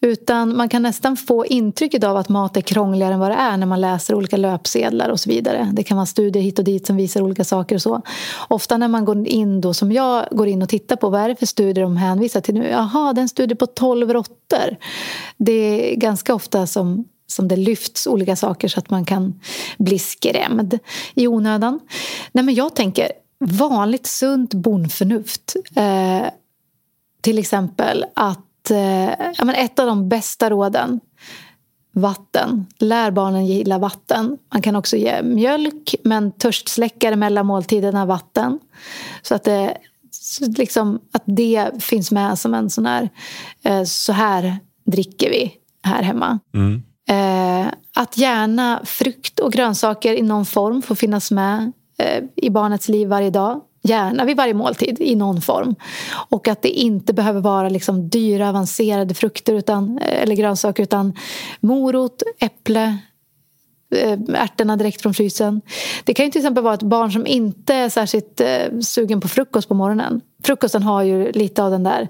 [0.01, 3.57] Utan Man kan nästan få intrycket av att mat är krångligare än vad det är
[3.57, 5.71] när man läser olika löpsedlar och så vidare.
[5.73, 7.75] Det kan vara studier hit och dit som visar olika saker.
[7.75, 8.03] och så.
[8.49, 11.29] Ofta när man går in, då, som jag går in och tittar på, vad är
[11.29, 12.69] det för studier de hänvisar till nu?
[12.69, 14.77] Jaha, det är en studie på 12 råttor.
[15.37, 19.41] Det är ganska ofta som som det lyfts olika saker så att man kan
[19.79, 20.79] bli skrämd
[21.15, 21.81] i onödan.
[22.33, 25.57] Nej, men jag tänker vanligt sunt bondförnuft.
[25.77, 26.27] Eh,
[27.21, 31.01] till exempel att eh, ja, men ett av de bästa råden
[31.99, 32.67] Vatten.
[32.79, 34.39] Lär barnen gilla vatten.
[34.53, 38.59] Man kan också ge mjölk, men törstsläckare mellan måltiderna vatten.
[39.23, 39.77] Så att det,
[40.27, 43.11] så liksom, att det finns med som en sån här...
[43.63, 44.57] Eh, så här
[44.87, 45.53] dricker vi
[45.83, 46.39] här hemma.
[47.09, 52.89] Eh, att gärna frukt och grönsaker i någon form får finnas med eh, i barnets
[52.89, 53.61] liv varje dag.
[53.83, 55.75] Gärna vid varje måltid i någon form.
[56.31, 61.15] Och att det inte behöver vara liksom dyra avancerade frukter utan, eller grönsaker utan
[61.61, 62.99] morot, äpple,
[64.35, 65.61] ärtorna direkt från frysen.
[66.05, 69.29] Det kan ju till exempel vara ett barn som inte är särskilt eh, sugen på
[69.29, 70.21] frukost på morgonen.
[70.45, 72.09] Frukosten har ju lite av den där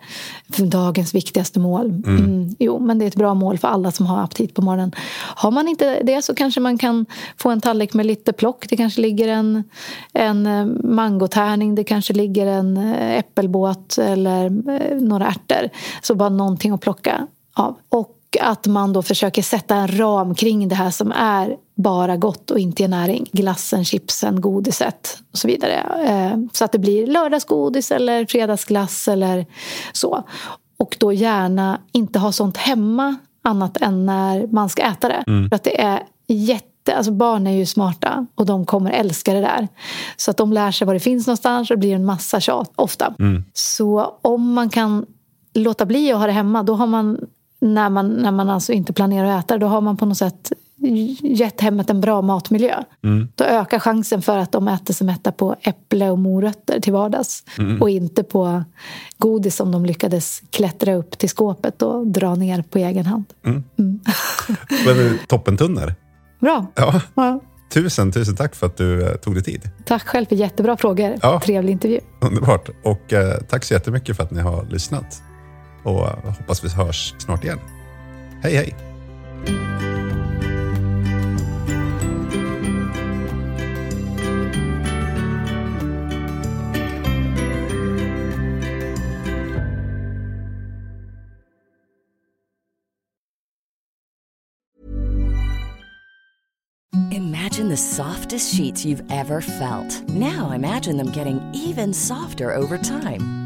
[0.59, 1.87] dagens viktigaste mål.
[2.07, 2.55] Mm.
[2.59, 4.93] jo, men det är ett bra mål för alla som har aptit på morgonen.
[5.37, 7.07] Har man inte det så kanske man kan
[7.37, 8.69] få en tallrik med lite plock.
[8.69, 9.65] Det kanske ligger en,
[10.13, 15.71] en eh, mangotärning, det kanske ligger en eh, äppelbåt eller eh, några ärtor.
[16.03, 17.77] Så bara någonting att plocka av.
[17.89, 22.51] Och att man då försöker sätta en ram kring det här som är bara gott
[22.51, 23.29] och inte ger näring.
[23.33, 25.73] Glassen, chipsen, godiset och så vidare.
[26.07, 29.47] Eh, Så att det blir lördagsgodis eller fredagsglass eller
[29.93, 30.23] så.
[30.79, 35.23] Och då gärna inte ha sånt hemma annat än när man ska äta det.
[35.49, 39.41] För att det är jätte Alltså barn är ju smarta och de kommer älska det
[39.41, 39.69] där.
[40.17, 42.73] Så att de lär sig var det finns någonstans och det blir en massa tjat
[42.77, 43.15] ofta.
[43.53, 45.07] Så om man kan
[45.55, 47.19] låta bli att ha det hemma, då har man
[47.59, 50.53] när man, när man alltså inte planerar att äta då har man på något sätt
[51.23, 52.83] gett hemmet en bra matmiljö.
[53.35, 57.45] Då ökar chansen för att de äter sig mätta på äpple och morötter till vardags
[57.81, 58.65] och inte på
[59.19, 63.25] godis som de lyckades klättra upp till skåpet och dra ner på egen hand.
[64.85, 65.95] det är toppentunner.
[66.41, 66.67] Bra!
[66.75, 67.01] Ja.
[67.15, 67.41] Ja.
[67.73, 69.71] Tusen, tusen tack för att du eh, tog dig tid.
[69.85, 71.15] Tack själv för jättebra frågor.
[71.23, 71.41] Ja.
[71.45, 72.01] Trevlig intervju.
[72.21, 72.69] Underbart.
[72.85, 75.23] Och eh, tack så jättemycket för att ni har lyssnat.
[75.87, 77.61] och eh, hoppas vi hörs snart igen.
[78.43, 78.75] Hej, hej!
[97.11, 100.09] Imagine the softest sheets you've ever felt.
[100.09, 103.46] Now imagine them getting even softer over time.